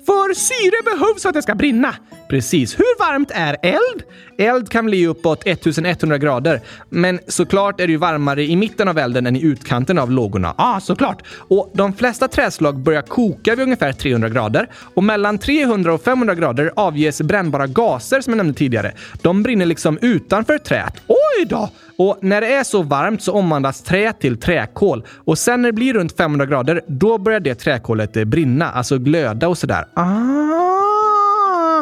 för 0.06 0.34
syre 0.34 0.84
behövs 0.84 1.22
för 1.22 1.30
att 1.30 1.36
det 1.36 1.41
ska 1.41 1.56
brinna. 1.56 1.95
Precis. 2.30 2.80
Hur 2.80 3.00
varmt 3.00 3.32
är 3.34 3.58
eld? 3.62 4.04
Eld 4.38 4.69
kan 4.69 4.86
bli 4.86 5.08
uppåt 5.08 5.48
1100 5.48 6.17
grader, 6.17 6.62
men 6.89 7.19
såklart 7.28 7.80
är 7.80 7.88
det 7.88 7.91
ju 7.91 7.98
varmare 7.98 8.43
i 8.43 8.56
mitten 8.56 8.88
av 8.88 8.98
elden 8.98 9.28
än 9.28 9.36
i 9.36 9.41
utkanten 9.41 10.00
av 10.00 10.12
lågorna. 10.12 10.54
Ja, 10.58 10.76
ah, 10.76 10.80
såklart. 10.80 11.24
Och 11.38 11.72
de 11.74 11.93
flesta 11.93 12.28
träslag 12.28 12.80
börjar 12.80 13.02
koka 13.02 13.56
vid 13.56 13.63
ungefär 13.63 13.93
300 13.93 14.30
grader 14.30 14.69
och 14.93 15.04
mellan 15.04 15.38
300 15.38 15.93
och 15.93 16.04
500 16.04 16.36
grader 16.36 16.72
avges 16.76 17.22
brännbara 17.22 17.67
gaser 17.67 18.22
som 18.22 18.34
jag 18.34 18.38
nämnde 18.38 18.54
tidigare. 18.54 18.93
De 19.22 19.43
brinner 19.43 19.65
liksom 19.65 19.98
utanför 20.02 20.58
träet. 20.58 20.93
Oj 21.08 21.45
då! 21.45 21.69
Och 21.99 22.17
när 22.21 22.41
det 22.41 22.53
är 22.53 22.63
så 22.63 22.83
varmt 22.83 23.21
så 23.21 23.33
omvandlas 23.33 23.81
trä 23.81 24.13
till 24.13 24.38
träkol 24.38 25.05
och 25.25 25.38
sen 25.38 25.62
när 25.62 25.69
det 25.69 25.73
blir 25.73 25.93
runt 25.93 26.17
500 26.17 26.45
grader, 26.45 26.81
då 26.88 27.17
börjar 27.17 27.39
det 27.39 27.55
träkolet 27.55 28.17
eh, 28.17 28.25
brinna, 28.25 28.71
alltså 28.71 28.97
glöda 28.97 29.47
och 29.47 29.57
sådär. 29.57 29.85
Ah! 29.93 30.88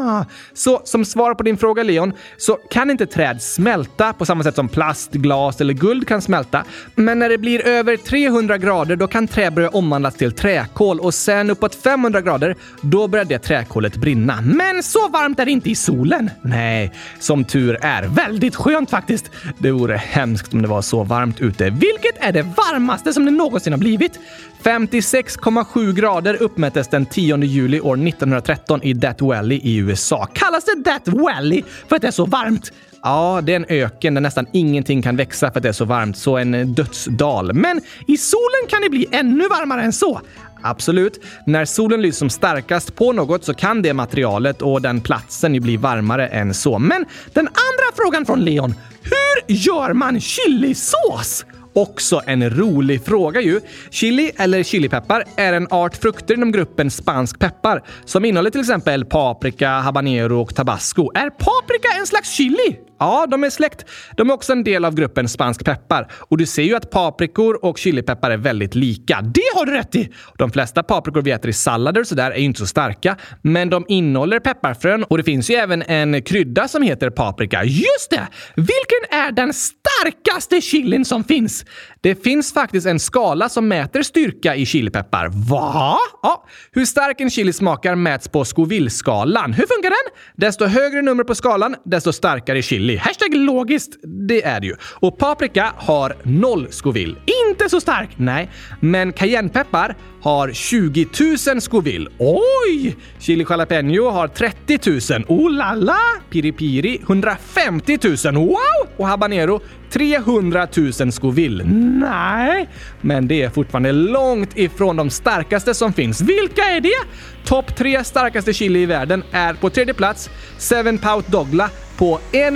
Ah, 0.08 0.26
så 0.54 0.82
som 0.84 1.06
svar 1.06 1.34
på 1.34 1.44
din 1.44 1.58
fråga 1.58 1.84
Leon, 1.84 2.14
så 2.38 2.54
kan 2.70 2.90
inte 2.90 3.06
träd 3.06 3.42
smälta 3.42 4.14
på 4.14 4.26
samma 4.26 4.44
sätt 4.44 4.56
som 4.56 4.70
plast, 4.70 5.12
glas 5.12 5.62
eller 5.62 5.74
guld 5.74 6.08
kan 6.08 6.22
smälta. 6.22 6.64
Men 6.96 7.20
när 7.20 7.30
det 7.30 7.38
blir 7.38 7.68
över 7.68 7.98
300 7.98 8.58
grader, 8.58 8.96
då 8.96 9.08
kan 9.08 9.28
trä 9.28 9.52
börja 9.52 9.70
omvandlas 9.70 10.16
till 10.16 10.32
träkol 10.32 11.00
och 11.00 11.14
sen 11.14 11.50
uppåt 11.50 11.76
500 11.76 12.22
grader, 12.22 12.56
då 12.82 13.08
börjar 13.08 13.26
det 13.26 13.40
träkolet 13.40 13.96
brinna. 13.96 14.42
Men 14.42 14.84
så 14.84 15.08
varmt 15.08 15.40
är 15.40 15.46
det 15.46 15.52
inte 15.52 15.70
i 15.70 15.76
solen. 15.76 16.30
Nej, 16.42 16.94
som 17.20 17.44
tur 17.44 17.78
är. 17.82 18.04
Väldigt 18.04 18.56
skönt 18.56 18.90
faktiskt. 18.90 19.32
Det 19.58 19.72
vore 19.72 19.98
hemskt 19.98 20.54
om 20.54 20.62
det 20.62 20.68
var 20.68 20.82
så 20.82 21.04
varmt 21.04 21.42
ute. 21.42 21.70
Vilket 21.70 22.18
är 22.20 22.32
det 22.32 22.42
varmaste 22.42 23.14
som 23.14 23.26
det 23.26 23.32
någonsin 23.32 23.74
har 23.74 23.80
blivit? 23.80 24.20
56,7 24.64 25.94
grader 25.94 26.34
uppmättes 26.42 26.88
den 26.88 27.06
10 27.06 27.38
juli 27.38 27.80
år 27.82 28.08
1913 28.08 28.84
i 28.84 28.94
Death 28.94 29.26
Valley 29.26 29.58
i 29.64 29.78
USA. 29.78 29.97
Kallas 30.34 30.66
det 30.66 30.84
Death 30.84 31.10
Valley 31.10 31.64
för 31.88 31.96
att 31.96 32.02
det 32.02 32.08
är 32.08 32.12
så 32.12 32.26
varmt? 32.26 32.72
Ja, 33.04 33.42
det 33.44 33.52
är 33.52 33.56
en 33.56 33.66
öken 33.70 34.14
där 34.14 34.22
nästan 34.22 34.46
ingenting 34.54 35.02
kan 35.02 35.16
växa 35.16 35.52
för 35.52 35.60
att 35.60 35.64
det 35.64 35.70
är 35.70 35.74
så 35.74 35.86
varmt, 35.86 36.18
så 36.18 36.38
en 36.38 36.54
eh, 36.54 36.68
dödsdal. 36.68 37.54
Men 37.54 37.82
i 38.08 38.18
solen 38.18 38.68
kan 38.70 38.82
det 38.82 38.90
bli 38.90 39.08
ännu 39.12 39.48
varmare 39.48 39.82
än 39.82 39.94
så. 39.94 40.22
Absolut. 40.62 41.24
När 41.46 41.66
solen 41.66 42.02
lyser 42.02 42.18
som 42.18 42.30
starkast 42.30 42.96
på 42.96 43.12
något 43.12 43.44
så 43.44 43.54
kan 43.54 43.82
det 43.82 43.94
materialet 43.94 44.62
och 44.62 44.82
den 44.82 45.02
platsen 45.02 45.54
ju 45.54 45.60
bli 45.60 45.78
varmare 45.78 46.28
än 46.28 46.54
så. 46.54 46.80
Men 46.80 47.06
den 47.34 47.48
andra 47.48 47.96
frågan 47.96 48.26
från 48.26 48.40
Leon. 48.40 48.74
Hur 49.02 49.56
gör 49.56 49.94
man 49.94 50.20
chilisås? 50.20 51.46
Också 51.78 52.22
en 52.26 52.50
rolig 52.50 53.06
fråga 53.06 53.42
ju. 53.42 53.62
Chili, 53.90 54.32
eller 54.38 54.64
chilipeppar, 54.64 55.24
är 55.36 55.54
en 55.54 55.68
art 55.72 55.98
frukter 55.98 56.34
inom 56.34 56.52
gruppen 56.52 56.92
spansk 56.92 57.40
peppar 57.40 57.84
som 58.06 58.26
innehåller 58.26 58.50
till 58.50 58.60
exempel 58.60 59.06
paprika, 59.06 59.70
habanero 59.70 60.42
och 60.42 60.56
tabasco. 60.56 61.12
Är 61.16 61.30
paprika 61.30 62.00
en 62.00 62.08
slags 62.08 62.32
chili? 62.32 62.87
Ja, 63.00 63.28
de 63.32 63.44
är 63.44 63.50
släkt. 63.50 63.86
De 64.16 64.30
är 64.30 64.34
också 64.34 64.52
en 64.52 64.64
del 64.64 64.86
av 64.86 64.96
gruppen 64.96 65.30
spansk 65.30 65.66
peppar. 65.66 66.12
Och 66.14 66.38
du 66.38 66.46
ser 66.46 66.64
ju 66.64 66.76
att 66.76 66.90
paprikor 66.90 67.66
och 67.66 67.78
chilipeppar 67.78 68.32
är 68.32 68.38
väldigt 68.38 68.76
lika. 68.76 69.22
Det 69.22 69.42
har 69.56 69.66
du 69.66 69.72
rätt 69.72 69.96
i! 69.96 70.14
De 70.38 70.52
flesta 70.52 70.84
paprikor 70.84 71.22
vi 71.22 71.32
äter 71.32 71.50
i 71.50 71.54
sallader 71.54 72.02
och 72.02 72.08
sådär 72.08 72.32
är 72.32 72.38
ju 72.38 72.46
inte 72.46 72.60
så 72.60 72.68
starka, 72.68 73.18
men 73.42 73.70
de 73.70 73.86
innehåller 73.88 74.40
pepparfrön 74.40 75.04
och 75.04 75.18
det 75.18 75.24
finns 75.24 75.50
ju 75.50 75.56
även 75.56 75.82
en 75.82 76.22
krydda 76.22 76.68
som 76.68 76.84
heter 76.84 77.10
paprika. 77.10 77.64
Just 77.64 78.10
det! 78.10 78.28
Vilken 78.56 79.20
är 79.20 79.32
den 79.32 79.54
starkaste 79.54 80.62
chilin 80.62 81.06
som 81.06 81.24
finns? 81.24 81.66
Det 82.08 82.24
finns 82.24 82.54
faktiskt 82.54 82.88
en 82.88 83.00
skala 83.00 83.50
som 83.50 83.68
mäter 83.68 84.04
styrka 84.04 84.56
i 84.56 84.66
chilipeppar. 84.66 85.28
Va? 85.28 85.98
Ja, 86.24 86.46
hur 86.72 86.86
stark 86.86 87.22
en 87.22 87.30
chili 87.30 87.54
smakar 87.54 87.96
mäts 87.96 88.28
på 88.28 88.46
Scoville-skalan. 88.46 89.54
Hur 89.54 89.66
funkar 89.76 89.90
den? 89.90 90.14
Desto 90.36 90.66
högre 90.66 91.02
nummer 91.02 91.24
på 91.24 91.36
skalan, 91.36 91.76
desto 91.86 92.14
starkare 92.14 92.62
chili. 92.62 92.98
Hashtag 92.98 93.36
logiskt, 93.36 94.00
det 94.28 94.44
är 94.44 94.60
det 94.60 94.68
ju. 94.68 94.76
Och 94.82 95.18
paprika 95.18 95.74
har 95.78 96.16
noll 96.24 96.68
Scoville. 96.72 97.16
Inte 97.50 97.70
så 97.70 97.82
stark! 97.82 98.10
Nej, 98.18 98.50
men 98.80 99.14
cayennepeppar 99.14 99.96
har 100.22 100.52
20 100.54 101.08
000 101.48 101.62
Scoville. 101.62 102.10
Oj! 102.20 102.98
Chili 103.20 103.46
jalapeno 103.50 104.10
har 104.10 104.28
30 104.28 105.14
000. 105.14 105.26
Oh 105.28 105.52
la 105.52 105.74
la! 105.74 106.00
Piri 106.30 106.52
piri 106.52 107.02
150 107.04 107.98
000. 108.26 108.36
Wow! 108.36 108.58
Och 108.98 109.08
habanero 109.08 109.62
300 109.90 110.68
000 111.00 111.12
Scoville. 111.12 111.64
Nej, 112.00 112.70
men 113.02 113.28
det 113.28 113.44
är 113.44 113.50
fortfarande 113.50 113.92
långt 113.92 114.58
ifrån 114.58 114.96
de 114.96 115.10
starkaste 115.10 115.74
som 115.74 115.94
finns. 115.94 116.22
Vilka 116.22 116.62
är 116.62 116.82
det? 116.82 117.08
Topp 117.46 117.76
tre 117.76 118.04
starkaste 118.04 118.54
chili 118.54 118.80
i 118.80 118.86
världen 118.86 119.24
är 119.32 119.54
på 119.54 119.70
tredje 119.70 119.94
plats 119.94 120.30
Seven 120.58 120.98
Pout 120.98 121.28
Dogla 121.28 121.70
på 121.98 122.20
1 122.32 122.54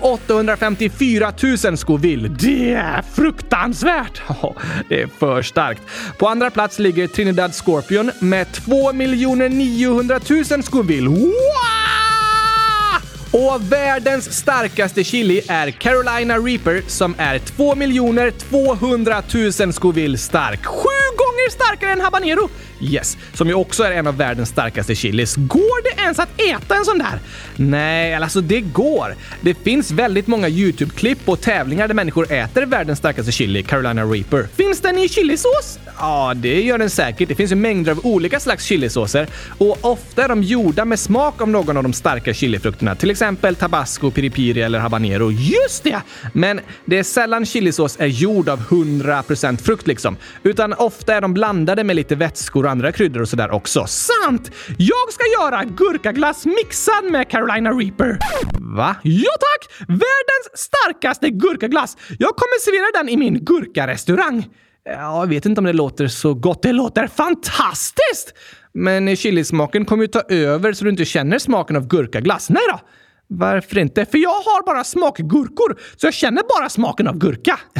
854 0.00 1.32
000 1.64 1.76
Scoville. 1.76 2.28
Det 2.28 2.72
är 2.72 3.02
fruktansvärt! 3.02 4.22
det 4.88 5.02
är 5.02 5.06
för 5.06 5.42
starkt. 5.42 5.82
På 6.18 6.28
andra 6.28 6.50
plats 6.50 6.78
ligger 6.78 7.06
Trinidad 7.06 7.54
Scorpion 7.54 8.10
med 8.20 8.52
2 8.52 8.92
900 8.92 10.20
000 10.50 10.62
Scoville. 10.62 11.08
Wow! 11.08 12.09
Och 13.32 13.72
världens 13.72 14.36
starkaste 14.38 15.04
chili 15.04 15.42
är 15.48 15.70
Carolina 15.70 16.38
Reaper 16.38 16.82
som 16.86 17.14
är 17.18 17.38
2 17.38 17.74
200 18.50 19.22
000 19.60 19.72
Scoville 19.72 20.18
stark. 20.18 20.66
Sju 20.66 20.88
gånger 21.16 21.50
starkare 21.50 21.92
än 21.92 22.00
habanero! 22.00 22.48
Yes, 22.80 23.16
som 23.34 23.48
ju 23.48 23.54
också 23.54 23.82
är 23.82 23.92
en 23.92 24.06
av 24.06 24.16
världens 24.16 24.48
starkaste 24.48 24.94
chilis. 24.94 25.36
Går 25.36 25.82
det 25.82 26.02
ens 26.02 26.18
att 26.18 26.28
äta 26.40 26.74
en 26.76 26.84
sån 26.84 26.98
där? 26.98 27.20
Nej, 27.56 28.14
alltså 28.14 28.40
det 28.40 28.60
går. 28.60 29.14
Det 29.40 29.54
finns 29.54 29.90
väldigt 29.90 30.26
många 30.26 30.48
YouTube-klipp 30.48 31.18
och 31.24 31.40
tävlingar 31.40 31.88
där 31.88 31.94
människor 31.94 32.32
äter 32.32 32.62
världens 32.62 32.98
starkaste 32.98 33.32
chili, 33.32 33.62
Carolina 33.62 34.04
Reaper. 34.04 34.48
Finns 34.56 34.80
den 34.80 34.98
i 34.98 35.08
chilisås? 35.08 35.78
Ja, 36.00 36.32
det 36.36 36.62
gör 36.62 36.78
den 36.78 36.90
säkert. 36.90 37.28
Det 37.28 37.34
finns 37.34 37.52
ju 37.52 37.56
mängder 37.56 37.92
av 37.92 38.06
olika 38.06 38.40
slags 38.40 38.64
chilisåser 38.64 39.26
och 39.58 39.78
ofta 39.80 40.24
är 40.24 40.28
de 40.28 40.42
gjorda 40.42 40.84
med 40.84 40.98
smak 40.98 41.42
av 41.42 41.48
någon 41.48 41.76
av 41.76 41.82
de 41.82 41.92
starka 41.92 42.34
chilifrukterna, 42.34 42.94
till 42.94 43.10
exempel 43.10 43.56
tabasco, 43.56 44.10
piripiri 44.10 44.62
eller 44.62 44.78
habanero. 44.78 45.30
Just 45.30 45.84
det! 45.84 46.02
Men 46.32 46.60
det 46.84 46.98
är 46.98 47.02
sällan 47.02 47.46
chilisås 47.46 47.96
är 48.00 48.06
gjord 48.06 48.48
av 48.48 48.60
100% 48.60 49.56
frukt 49.56 49.86
liksom, 49.86 50.16
utan 50.42 50.72
ofta 50.72 51.14
är 51.14 51.20
de 51.20 51.34
blandade 51.34 51.84
med 51.84 51.96
lite 51.96 52.14
vätskor 52.14 52.64
och 52.64 52.70
andra 52.70 52.92
kryddor 52.92 53.22
och 53.22 53.28
sådär 53.28 53.50
också. 53.50 53.86
Sant! 53.86 54.50
Jag 54.78 55.12
ska 55.12 55.24
göra 55.40 55.64
gurkaglass 55.64 56.46
mixad 56.46 57.04
med 57.10 57.30
Carolina 57.30 57.70
Reaper. 57.70 58.18
Va? 58.58 58.96
Ja 59.02 59.32
tack! 59.40 59.88
Världens 59.88 60.48
starkaste 60.54 61.30
gurkaglass. 61.30 61.96
Jag 62.18 62.36
kommer 62.36 62.60
servera 62.60 63.02
den 63.02 63.08
i 63.08 63.16
min 63.16 63.44
gurkarestaurang. 63.44 64.44
Ja, 64.84 65.20
jag 65.20 65.26
vet 65.26 65.46
inte 65.46 65.60
om 65.60 65.64
det 65.64 65.72
låter 65.72 66.08
så 66.08 66.34
gott. 66.34 66.62
Det 66.62 66.72
låter 66.72 67.06
fantastiskt! 67.06 68.34
Men 68.72 69.08
eh, 69.08 69.16
chilismaken 69.16 69.84
kommer 69.84 70.04
ju 70.04 70.08
ta 70.08 70.20
över 70.20 70.72
så 70.72 70.84
du 70.84 70.90
inte 70.90 71.04
känner 71.04 71.38
smaken 71.38 71.76
av 71.76 71.86
gurkaglass. 71.86 72.50
Nej 72.50 72.62
då! 72.72 72.80
Varför 73.32 73.78
inte? 73.78 74.04
För 74.04 74.18
jag 74.18 74.30
har 74.30 74.66
bara 74.66 74.84
smakgurkor, 74.84 75.80
så 75.96 76.06
jag 76.06 76.14
känner 76.14 76.42
bara 76.58 76.68
smaken 76.68 77.08
av 77.08 77.18
gurka. 77.18 77.60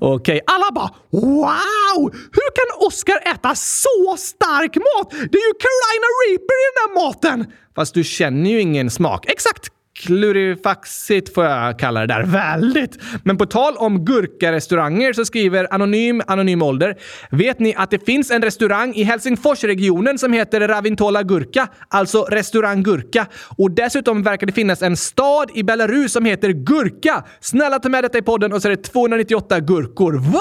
okay, 0.00 0.40
alla 0.46 0.72
bara 0.74 0.90
“Wow! 1.10 2.12
Hur 2.12 2.50
kan 2.56 2.86
Oscar 2.86 3.18
äta 3.34 3.54
så 3.54 4.16
stark 4.18 4.76
mat? 4.76 5.10
Det 5.10 5.38
är 5.38 5.46
ju 5.48 5.54
Carolina 5.64 6.08
Reaper 6.22 6.56
i 6.62 6.64
den 6.68 6.76
där 6.76 7.04
maten!” 7.04 7.52
Fast 7.74 7.94
du 7.94 8.04
känner 8.04 8.50
ju 8.50 8.60
ingen 8.60 8.90
smak. 8.90 9.26
Exakt! 9.26 9.71
Klurifaxigt 9.98 11.34
får 11.34 11.44
jag 11.44 11.78
kalla 11.78 12.00
det 12.00 12.06
där. 12.06 12.22
Väldigt! 12.26 12.98
Men 13.24 13.38
på 13.38 13.46
tal 13.46 13.76
om 13.76 14.04
gurkarestauranger 14.04 15.12
så 15.12 15.24
skriver 15.24 15.74
Anonym 15.74 16.22
Anonym 16.26 16.62
Ålder. 16.62 16.96
Vet 17.30 17.58
ni 17.58 17.74
att 17.76 17.90
det 17.90 18.06
finns 18.06 18.30
en 18.30 18.42
restaurang 18.42 18.94
i 18.94 19.02
Helsingforsregionen 19.02 20.18
som 20.18 20.32
heter 20.32 20.68
Ravintola 20.68 21.22
Gurka? 21.22 21.68
Alltså 21.88 22.22
restaurang 22.22 22.82
Gurka. 22.82 23.26
Och 23.56 23.70
dessutom 23.70 24.22
verkar 24.22 24.46
det 24.46 24.52
finnas 24.52 24.82
en 24.82 24.96
stad 24.96 25.50
i 25.54 25.62
Belarus 25.62 26.12
som 26.12 26.24
heter 26.24 26.50
Gurka. 26.50 27.24
Snälla 27.40 27.78
ta 27.78 27.88
med 27.88 28.04
detta 28.04 28.18
i 28.18 28.22
podden 28.22 28.52
och 28.52 28.62
så 28.62 28.68
är 28.68 28.76
det 28.76 28.82
298 28.82 29.60
gurkor. 29.60 30.12
Va? 30.12 30.40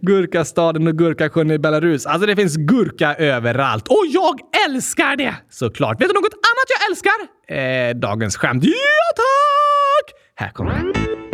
Gurkastaden 0.02 0.86
och 0.86 0.98
Gurkasjön 0.98 1.50
i 1.50 1.58
Belarus. 1.58 2.06
Alltså 2.06 2.26
det 2.26 2.36
finns 2.36 2.56
gurka 2.56 3.14
överallt. 3.14 3.88
Och 3.88 4.04
jag 4.08 4.40
älskar 4.68 5.16
det! 5.16 5.34
Såklart. 5.50 6.00
Vet 6.00 6.08
du 6.08 6.14
något 6.14 6.32
annat 6.32 6.68
jag 6.78 6.90
älskar? 6.90 7.12
Eh, 7.48 7.94
dagens 8.00 8.36
skämt. 8.36 8.64
Ja 8.64 8.72
tack! 9.16 10.20
Här 10.34 10.50
kommer 10.50 10.70
det. 10.70 11.33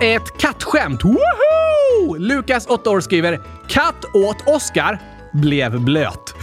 Ett 0.00 0.38
kattskämt. 0.38 1.04
Woho! 1.04 2.16
Lukas, 2.18 2.66
8 2.66 2.90
år, 2.90 3.00
skriver 3.00 3.40
“Katt 3.68 4.04
åt 4.14 4.48
Oscar, 4.48 4.98
blev 5.32 5.80
blöt”. 5.80 6.34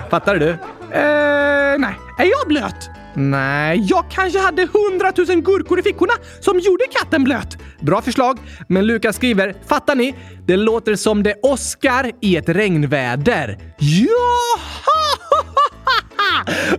Fattar 0.10 0.36
du? 0.36 0.48
Eh, 0.50 1.78
nej. 1.78 1.94
Är 2.18 2.24
jag 2.24 2.48
blöt? 2.48 2.90
Nej, 3.14 3.86
jag 3.88 4.04
kanske 4.10 4.38
hade 4.38 4.68
hundratusen 4.72 5.42
gurkor 5.42 5.78
i 5.78 5.82
fickorna 5.82 6.12
som 6.40 6.58
gjorde 6.58 6.84
katten 6.90 7.24
blöt. 7.24 7.58
Bra 7.80 8.02
förslag, 8.02 8.38
men 8.68 8.86
Lukas 8.86 9.16
skriver 9.16 9.54
“Fattar 9.66 9.94
ni? 9.94 10.14
Det 10.46 10.56
låter 10.56 10.96
som 10.96 11.22
det 11.22 11.34
åskar 11.42 12.12
i 12.20 12.36
ett 12.36 12.48
regnväder”. 12.48 13.58
Jaha! 13.78 14.95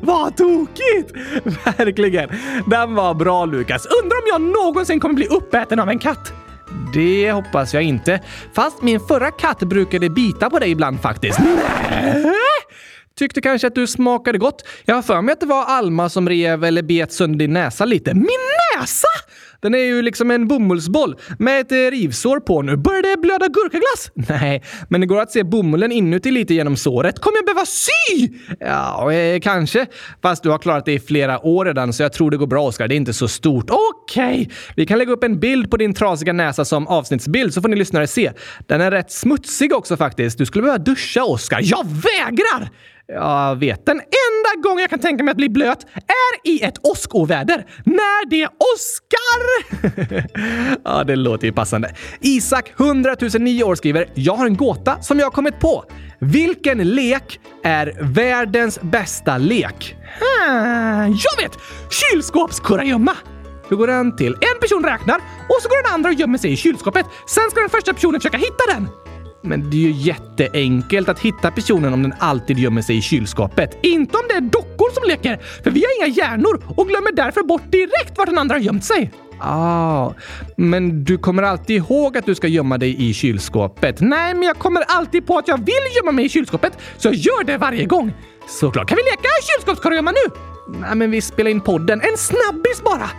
Vad 0.01 0.37
tokigt! 0.37 1.11
Verkligen. 1.77 2.29
Den 2.65 2.95
var 2.95 3.13
bra 3.13 3.45
Lukas. 3.45 3.85
Undrar 4.03 4.17
om 4.17 4.23
jag 4.27 4.41
någonsin 4.41 4.99
kommer 4.99 5.15
bli 5.15 5.27
uppäten 5.27 5.79
av 5.79 5.89
en 5.89 5.99
katt? 5.99 6.33
Det 6.93 7.31
hoppas 7.31 7.73
jag 7.73 7.83
inte. 7.83 8.19
Fast 8.53 8.81
min 8.81 8.99
förra 8.99 9.31
katt 9.31 9.59
brukade 9.59 10.09
bita 10.09 10.49
på 10.49 10.59
dig 10.59 10.71
ibland 10.71 11.01
faktiskt. 11.01 11.39
Tyckte 13.17 13.41
kanske 13.41 13.67
att 13.67 13.75
du 13.75 13.87
smakade 13.87 14.37
gott. 14.37 14.63
Jag 14.85 14.95
har 14.95 15.01
för 15.01 15.21
mig 15.21 15.33
att 15.33 15.39
det 15.39 15.45
var 15.45 15.65
Alma 15.65 16.09
som 16.09 16.29
rev 16.29 16.63
eller 16.63 16.81
bet 16.81 17.13
sönder 17.13 17.39
din 17.39 17.53
näsa 17.53 17.85
lite. 17.85 18.13
Min 18.13 18.27
näsa? 18.75 19.07
Den 19.61 19.75
är 19.75 19.83
ju 19.83 20.01
liksom 20.01 20.31
en 20.31 20.47
bomullsboll 20.47 21.15
med 21.39 21.61
ett 21.61 21.71
eh, 21.71 21.75
rivsår 21.75 22.39
på 22.39 22.61
nu. 22.61 22.77
Börjar 22.77 23.01
det 23.01 23.21
blöda 23.21 23.47
gurkaglass? 23.47 24.11
Nej, 24.41 24.63
men 24.89 25.01
det 25.01 25.07
går 25.07 25.19
att 25.19 25.31
se 25.31 25.43
bomullen 25.43 25.91
inuti 25.91 26.31
lite 26.31 26.53
genom 26.53 26.77
såret. 26.77 27.19
Kommer 27.19 27.37
jag 27.37 27.45
behöva 27.45 27.65
sy? 27.65 28.29
Ja, 28.59 29.11
eh, 29.13 29.39
kanske. 29.39 29.85
Fast 30.21 30.43
du 30.43 30.49
har 30.49 30.57
klarat 30.57 30.85
det 30.85 30.93
i 30.93 30.99
flera 30.99 31.45
år 31.45 31.65
redan, 31.65 31.93
så 31.93 32.03
jag 32.03 32.13
tror 32.13 32.31
det 32.31 32.37
går 32.37 32.47
bra, 32.47 32.63
Oskar. 32.63 32.87
Det 32.87 32.95
är 32.95 32.97
inte 32.97 33.13
så 33.13 33.27
stort. 33.27 33.69
Okej, 33.69 34.41
okay. 34.41 34.55
vi 34.75 34.85
kan 34.85 34.97
lägga 34.97 35.11
upp 35.11 35.23
en 35.23 35.39
bild 35.39 35.71
på 35.71 35.77
din 35.77 35.93
trasiga 35.93 36.33
näsa 36.33 36.65
som 36.65 36.87
avsnittsbild 36.87 37.53
så 37.53 37.61
får 37.61 37.69
ni 37.69 37.75
lyssnare 37.75 38.07
se. 38.07 38.31
Den 38.67 38.81
är 38.81 38.91
rätt 38.91 39.11
smutsig 39.11 39.73
också 39.73 39.97
faktiskt. 39.97 40.37
Du 40.37 40.45
skulle 40.45 40.61
behöva 40.61 40.83
duscha, 40.83 41.23
Oskar. 41.23 41.59
Jag 41.63 41.85
vägrar! 41.85 42.69
Jag 43.07 43.55
vet. 43.55 43.85
Den 43.85 43.95
enda 43.95 44.69
gången 44.69 44.79
jag 44.79 44.89
kan 44.89 44.99
tänka 44.99 45.23
mig 45.23 45.31
att 45.31 45.37
bli 45.37 45.49
blöt 45.49 45.85
är 45.95 46.49
i 46.49 46.63
ett 46.63 46.77
åskoväder. 46.83 47.65
När 47.85 48.29
det 48.29 48.47
åskar! 48.47 49.47
ja, 50.83 51.03
det 51.03 51.15
låter 51.15 51.47
ju 51.47 51.53
passande. 51.53 51.95
Isak, 52.21 52.73
100 52.79 53.15
009 53.39 53.63
år, 53.63 53.75
skriver 53.75 54.09
“Jag 54.13 54.33
har 54.33 54.45
en 54.45 54.57
gåta 54.57 55.01
som 55.01 55.19
jag 55.19 55.25
har 55.25 55.31
kommit 55.31 55.59
på. 55.59 55.83
Vilken 56.19 56.77
lek 56.77 57.39
är 57.63 57.93
världens 58.01 58.81
bästa 58.81 59.37
lek?” 59.37 59.95
hmm, 60.19 61.15
Jag 61.15 61.43
vet! 61.43 61.57
Kylskåpskurragömma! 61.89 63.15
Hur 63.69 63.77
går 63.77 63.87
den 63.87 64.15
till? 64.15 64.33
En 64.33 64.59
person 64.61 64.83
räknar 64.83 65.15
och 65.49 65.61
så 65.61 65.69
går 65.69 65.83
den 65.83 65.93
andra 65.93 66.09
och 66.09 66.15
gömmer 66.15 66.37
sig 66.37 66.51
i 66.51 66.55
kylskåpet. 66.55 67.05
Sen 67.27 67.51
ska 67.51 67.59
den 67.59 67.69
första 67.69 67.93
personen 67.93 68.21
försöka 68.21 68.37
hitta 68.37 68.73
den. 68.73 68.87
Men 69.41 69.69
det 69.69 69.77
är 69.77 69.81
ju 69.81 69.91
jätteenkelt 69.91 71.09
att 71.09 71.19
hitta 71.19 71.51
personen 71.51 71.93
om 71.93 72.03
den 72.03 72.13
alltid 72.19 72.59
gömmer 72.59 72.81
sig 72.81 72.97
i 72.97 73.01
kylskåpet. 73.01 73.77
Inte 73.81 74.17
om 74.17 74.23
det 74.29 74.35
är 74.35 74.41
dockor 74.41 74.93
som 74.93 75.09
leker, 75.09 75.39
för 75.63 75.71
vi 75.71 75.83
har 75.83 76.05
inga 76.05 76.15
hjärnor 76.15 76.63
och 76.75 76.87
glömmer 76.87 77.11
därför 77.11 77.43
bort 77.43 77.71
direkt 77.71 78.17
vart 78.17 78.27
den 78.27 78.37
andra 78.37 78.55
har 78.55 78.59
gömt 78.59 78.85
sig. 78.85 79.11
Ah, 79.39 80.13
men 80.57 81.03
du 81.03 81.17
kommer 81.17 81.43
alltid 81.43 81.75
ihåg 81.75 82.17
att 82.17 82.25
du 82.25 82.35
ska 82.35 82.47
gömma 82.47 82.77
dig 82.77 83.09
i 83.09 83.13
kylskåpet? 83.13 84.01
Nej, 84.01 84.33
men 84.33 84.43
jag 84.43 84.57
kommer 84.57 84.81
alltid 84.87 85.27
på 85.27 85.37
att 85.37 85.47
jag 85.47 85.57
vill 85.57 85.95
gömma 85.97 86.11
mig 86.11 86.25
i 86.25 86.29
kylskåpet, 86.29 86.77
så 86.97 87.07
jag 87.07 87.15
gör 87.15 87.43
det 87.43 87.57
varje 87.57 87.85
gång. 87.85 88.13
Såklart. 88.47 88.89
Kan 88.89 88.95
vi 88.95 89.03
leka 89.03 89.29
kylskåpskurragömma 89.55 90.11
nu? 90.11 90.33
Nej, 90.79 90.95
men 90.95 91.11
vi 91.11 91.21
spelar 91.21 91.51
in 91.51 91.61
podden. 91.61 92.01
En 92.01 92.17
snabbis 92.17 92.83
bara! 92.83 93.09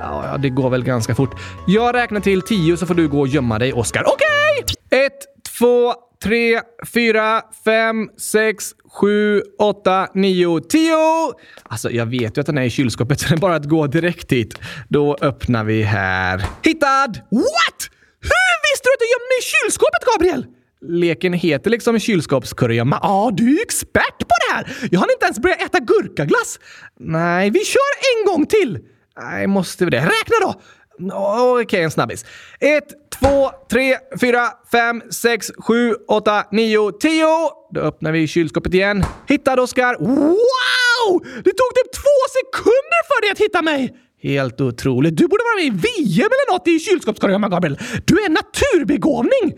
Ja, 0.00 0.36
det 0.38 0.48
går 0.48 0.70
väl 0.70 0.84
ganska 0.84 1.14
fort. 1.14 1.40
Jag 1.66 1.94
räknar 1.94 2.20
till 2.20 2.42
tio 2.42 2.76
så 2.76 2.86
får 2.86 2.94
du 2.94 3.08
gå 3.08 3.20
och 3.20 3.28
gömma 3.28 3.58
dig, 3.58 3.72
Oskar. 3.72 4.02
Okej! 4.06 4.62
Okay! 4.62 4.75
Ett, 4.90 5.18
två, 5.58 5.94
tre, 6.22 6.60
fyra, 6.94 7.42
fem, 7.64 8.08
sex, 8.18 8.64
sju, 8.92 9.42
åtta, 9.58 10.08
nio, 10.14 10.60
tio! 10.60 11.32
Alltså, 11.62 11.90
jag 11.90 12.06
vet 12.06 12.36
ju 12.36 12.40
att 12.40 12.46
den 12.46 12.58
är 12.58 12.62
i 12.62 12.70
kylskåpet, 12.70 13.20
så 13.20 13.28
det 13.28 13.34
är 13.34 13.38
bara 13.38 13.54
att 13.54 13.64
gå 13.64 13.86
direkt 13.86 14.32
hit. 14.32 14.58
Då 14.88 15.16
öppnar 15.20 15.64
vi 15.64 15.82
här. 15.82 16.44
Hittad! 16.62 17.12
What? 17.30 17.80
Hur 18.20 18.56
visste 18.66 18.84
du 18.84 18.92
att 18.92 19.00
du 19.00 19.06
gömde 19.12 19.28
mig 19.30 19.38
i 19.40 19.46
kylskåpet, 19.52 20.04
Gabriel? 20.14 20.46
Leken 20.88 21.32
heter 21.32 21.70
liksom 21.70 21.98
kylskåpskurragömma. 21.98 22.98
Ja, 23.02 23.08
ah, 23.08 23.30
du 23.30 23.58
är 23.58 23.62
expert 23.62 24.18
på 24.18 24.34
det 24.40 24.54
här! 24.54 24.88
Jag 24.90 25.00
har 25.00 25.12
inte 25.12 25.24
ens 25.24 25.38
börjat 25.38 25.62
äta 25.62 25.78
gurkaglass. 25.78 26.60
Nej, 27.00 27.50
vi 27.50 27.64
kör 27.64 27.92
en 28.18 28.32
gång 28.32 28.46
till! 28.46 28.78
Nej, 29.20 29.46
måste 29.46 29.84
vi 29.84 29.90
det? 29.90 30.00
Räkna 30.00 30.36
då! 30.42 30.60
Okej, 30.98 31.62
okay, 31.62 31.80
en 31.80 31.90
snabbis. 31.90 32.24
Ett, 32.60 32.88
två, 33.20 33.50
tre, 33.70 33.96
fyra, 34.20 34.48
fem, 34.72 35.02
sex, 35.10 35.50
sju, 35.58 35.94
åtta, 36.08 36.44
nio, 36.52 36.92
tio! 36.92 37.50
Då 37.74 37.80
öppnar 37.80 38.12
vi 38.12 38.26
kylskåpet 38.26 38.74
igen. 38.74 39.04
Hittad, 39.28 39.60
Oskar! 39.60 39.96
Wow! 40.00 41.24
Det 41.44 41.50
tog 41.50 41.70
typ 41.74 41.92
två 41.92 42.18
sekunder 42.36 43.02
för 43.06 43.22
dig 43.22 43.30
att 43.30 43.38
hitta 43.38 43.62
mig! 43.62 43.96
Helt 44.22 44.60
otroligt. 44.60 45.16
Du 45.16 45.28
borde 45.28 45.42
vara 45.44 45.56
med 45.56 45.64
i 45.64 45.70
VM 45.70 46.26
eller 46.26 46.52
något 46.52 46.68
i 46.68 46.78
kylskåpskorgen, 46.78 47.40
Gabriel. 47.40 47.78
Du 48.04 48.20
är 48.20 48.26
en 48.26 48.32
naturbegåvning! 48.32 49.54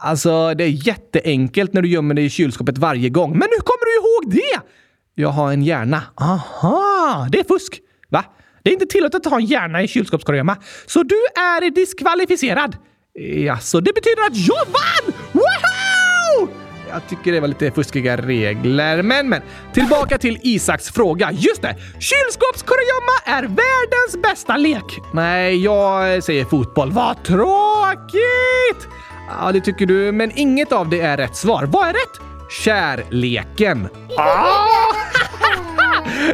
Alltså, 0.00 0.54
det 0.54 0.64
är 0.64 0.86
jätteenkelt 0.86 1.72
när 1.72 1.82
du 1.82 1.88
gömmer 1.88 2.14
dig 2.14 2.24
i 2.24 2.30
kylskåpet 2.30 2.78
varje 2.78 3.08
gång. 3.08 3.30
Men 3.30 3.48
hur 3.50 3.60
kommer 3.60 3.84
du 3.84 3.96
ihåg 3.96 4.34
det? 4.34 4.60
Jag 5.14 5.28
har 5.28 5.52
en 5.52 5.62
hjärna. 5.62 6.02
Aha, 6.20 7.28
det 7.32 7.38
är 7.40 7.44
fusk. 7.44 7.80
Det 8.62 8.70
är 8.70 8.74
inte 8.74 8.86
tillåtet 8.86 9.26
att 9.26 9.30
ha 9.32 9.38
en 9.38 9.46
hjärna 9.46 9.82
i 9.82 9.88
kylskåpskurragömma. 9.88 10.56
Så 10.86 11.02
du 11.02 11.16
är 11.36 11.70
diskvalificerad. 11.70 12.76
Ja, 13.44 13.58
så 13.58 13.80
det 13.80 13.92
betyder 13.94 14.22
att 14.26 14.36
jag 14.36 14.64
vann! 14.66 15.14
Woho! 15.32 16.48
Jag 16.90 17.08
tycker 17.08 17.32
det 17.32 17.40
var 17.40 17.48
lite 17.48 17.70
fuskiga 17.70 18.16
regler, 18.16 19.02
men 19.02 19.28
men. 19.28 19.42
Tillbaka 19.74 20.18
till 20.18 20.38
Isaks 20.42 20.90
fråga. 20.90 21.30
Just 21.32 21.62
det! 21.62 21.76
Kylskåpskurragömma 22.00 23.12
är 23.24 23.42
världens 23.42 24.22
bästa 24.22 24.56
lek. 24.56 24.98
Nej, 25.12 25.64
jag 25.64 26.24
säger 26.24 26.44
fotboll. 26.44 26.92
Vad 26.92 27.24
tråkigt! 27.24 28.88
Ja, 29.40 29.52
det 29.52 29.60
tycker 29.60 29.86
du, 29.86 30.12
men 30.12 30.32
inget 30.38 30.72
av 30.72 30.88
det 30.88 31.00
är 31.00 31.16
rätt 31.16 31.36
svar. 31.36 31.64
Vad 31.64 31.88
är 31.88 31.92
rätt? 31.92 32.20
Kärleken. 32.64 33.88
Ah! 34.18 34.66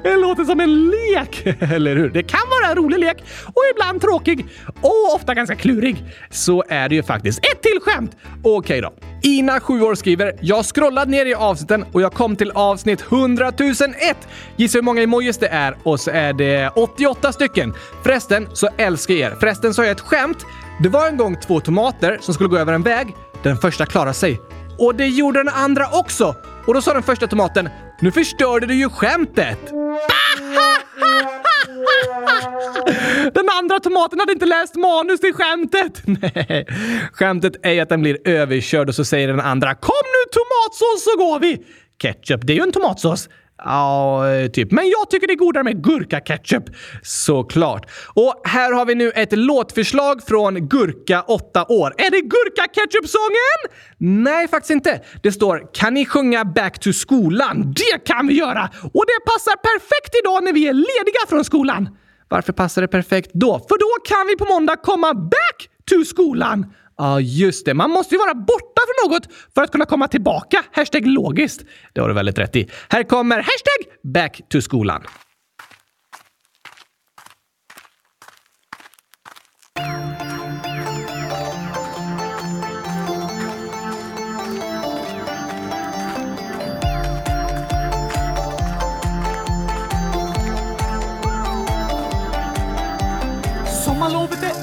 Det 0.02 0.16
låter 0.16 0.44
som 0.44 0.60
en 0.60 0.90
lek, 0.90 1.46
eller 1.60 1.96
hur? 1.96 2.10
Det 2.10 2.22
kan 2.22 2.40
vara 2.50 2.70
en 2.70 2.76
rolig 2.76 2.98
lek 2.98 3.16
och 3.46 3.62
ibland 3.74 4.00
tråkig 4.00 4.46
och 4.80 5.14
ofta 5.14 5.34
ganska 5.34 5.56
klurig. 5.56 6.04
Så 6.30 6.64
är 6.68 6.88
det 6.88 6.94
ju 6.94 7.02
faktiskt. 7.02 7.38
Ett 7.38 7.62
till 7.62 7.80
skämt! 7.82 8.16
Okej 8.42 8.80
då. 8.80 8.92
Ina, 9.22 9.60
7 9.60 9.82
år, 9.82 9.94
skriver 9.94 10.32
“Jag 10.40 10.64
scrollade 10.64 11.10
ner 11.10 11.26
i 11.26 11.34
avsnitten 11.34 11.84
och 11.92 12.02
jag 12.02 12.12
kom 12.12 12.36
till 12.36 12.50
avsnitt 12.50 13.04
100 13.12 13.52
001. 13.58 14.28
Gissa 14.56 14.78
hur 14.78 14.82
många 14.82 15.02
emojis 15.02 15.38
det 15.38 15.48
är 15.48 15.76
och 15.82 16.00
så 16.00 16.10
är 16.10 16.32
det 16.32 16.68
88 16.68 17.32
stycken. 17.32 17.74
Förresten 18.02 18.48
så 18.52 18.68
älskar 18.76 19.14
jag 19.14 19.32
er. 19.32 19.36
Förresten 19.40 19.74
så 19.74 19.82
har 19.82 19.86
jag 19.86 19.92
ett 19.92 20.00
skämt. 20.00 20.38
Det 20.82 20.88
var 20.88 21.08
en 21.08 21.16
gång 21.16 21.36
två 21.36 21.60
tomater 21.60 22.18
som 22.20 22.34
skulle 22.34 22.48
gå 22.48 22.58
över 22.58 22.72
en 22.72 22.82
väg. 22.82 23.06
Den 23.42 23.56
första 23.56 23.86
klarade 23.86 24.14
sig. 24.14 24.40
Och 24.78 24.94
det 24.94 25.06
gjorde 25.06 25.38
den 25.38 25.48
andra 25.48 25.86
också! 25.92 26.34
Och 26.66 26.74
då 26.74 26.82
sa 26.82 26.92
den 26.92 27.02
första 27.02 27.26
tomaten 27.26 27.68
“Nu 28.04 28.12
förstörde 28.12 28.66
du 28.66 28.74
ju 28.74 28.88
skämtet!” 28.88 29.58
Den 33.34 33.48
andra 33.58 33.80
tomaten 33.80 34.20
hade 34.20 34.32
inte 34.32 34.46
läst 34.46 34.74
manus 34.74 35.20
till 35.20 35.34
skämtet! 35.34 36.02
Nej, 36.22 36.66
skämtet 37.12 37.66
är 37.66 37.82
att 37.82 37.88
den 37.88 38.02
blir 38.02 38.28
överkörd 38.28 38.88
och 38.88 38.94
så 38.94 39.04
säger 39.04 39.28
den 39.28 39.40
andra 39.40 39.74
“Kom 39.74 40.04
nu 40.04 40.30
tomatsås 40.32 41.04
så 41.04 41.16
går 41.16 41.38
vi!” 41.40 41.66
Ketchup, 42.02 42.40
det 42.46 42.52
är 42.52 42.54
ju 42.54 42.62
en 42.62 42.72
tomatsås. 42.72 43.28
Ja, 43.58 44.28
eh, 44.30 44.50
typ. 44.50 44.72
Men 44.72 44.88
jag 44.88 45.10
tycker 45.10 45.26
det 45.26 45.32
är 45.32 45.36
godare 45.36 45.64
med 45.64 45.84
gurkaketchup, 45.84 46.64
Såklart. 47.02 47.90
Och 48.14 48.42
här 48.44 48.72
har 48.72 48.86
vi 48.86 48.94
nu 48.94 49.10
ett 49.10 49.32
låtförslag 49.32 50.26
från 50.26 50.68
Gurka 50.68 51.22
8 51.22 51.64
år. 51.68 51.94
Är 51.98 52.10
det 52.10 52.20
gurkaketchup-sången? 52.20 53.78
Nej, 53.98 54.48
faktiskt 54.48 54.70
inte. 54.70 55.00
Det 55.22 55.32
står 55.32 55.72
“Kan 55.74 55.94
ni 55.94 56.06
sjunga 56.06 56.44
Back 56.44 56.78
to 56.78 56.92
skolan?” 56.92 57.74
Det 57.76 58.04
kan 58.04 58.26
vi 58.26 58.34
göra! 58.34 58.70
Och 58.92 59.04
det 59.06 59.24
passar 59.32 59.56
perfekt 59.56 60.14
idag 60.22 60.44
när 60.44 60.52
vi 60.52 60.68
är 60.68 60.72
lediga 60.72 61.20
från 61.28 61.44
skolan. 61.44 61.88
Varför 62.28 62.52
passar 62.52 62.82
det 62.82 62.88
perfekt 62.88 63.30
då? 63.34 63.58
För 63.68 63.78
då 63.78 64.04
kan 64.04 64.26
vi 64.26 64.36
på 64.36 64.44
måndag 64.44 64.76
komma 64.76 65.14
back 65.14 65.68
to 65.90 66.04
skolan! 66.04 66.66
Ja, 66.96 67.20
just 67.20 67.64
det. 67.66 67.74
Man 67.74 67.90
måste 67.90 68.14
ju 68.14 68.18
vara 68.18 68.34
borta 68.34 68.80
från 68.86 69.10
något 69.10 69.28
för 69.54 69.62
att 69.62 69.72
kunna 69.72 69.84
komma 69.84 70.08
tillbaka. 70.08 70.64
Hashtag 70.72 71.06
logiskt. 71.06 71.64
Det 71.92 72.00
har 72.00 72.08
du 72.08 72.14
väldigt 72.14 72.38
rätt 72.38 72.56
i. 72.56 72.70
Här 72.88 73.02
kommer 73.02 73.36
hashtag 73.36 74.12
back 74.12 74.40
to 74.48 74.60
skolan. 74.60 75.02
Sommarlovet 93.84 94.43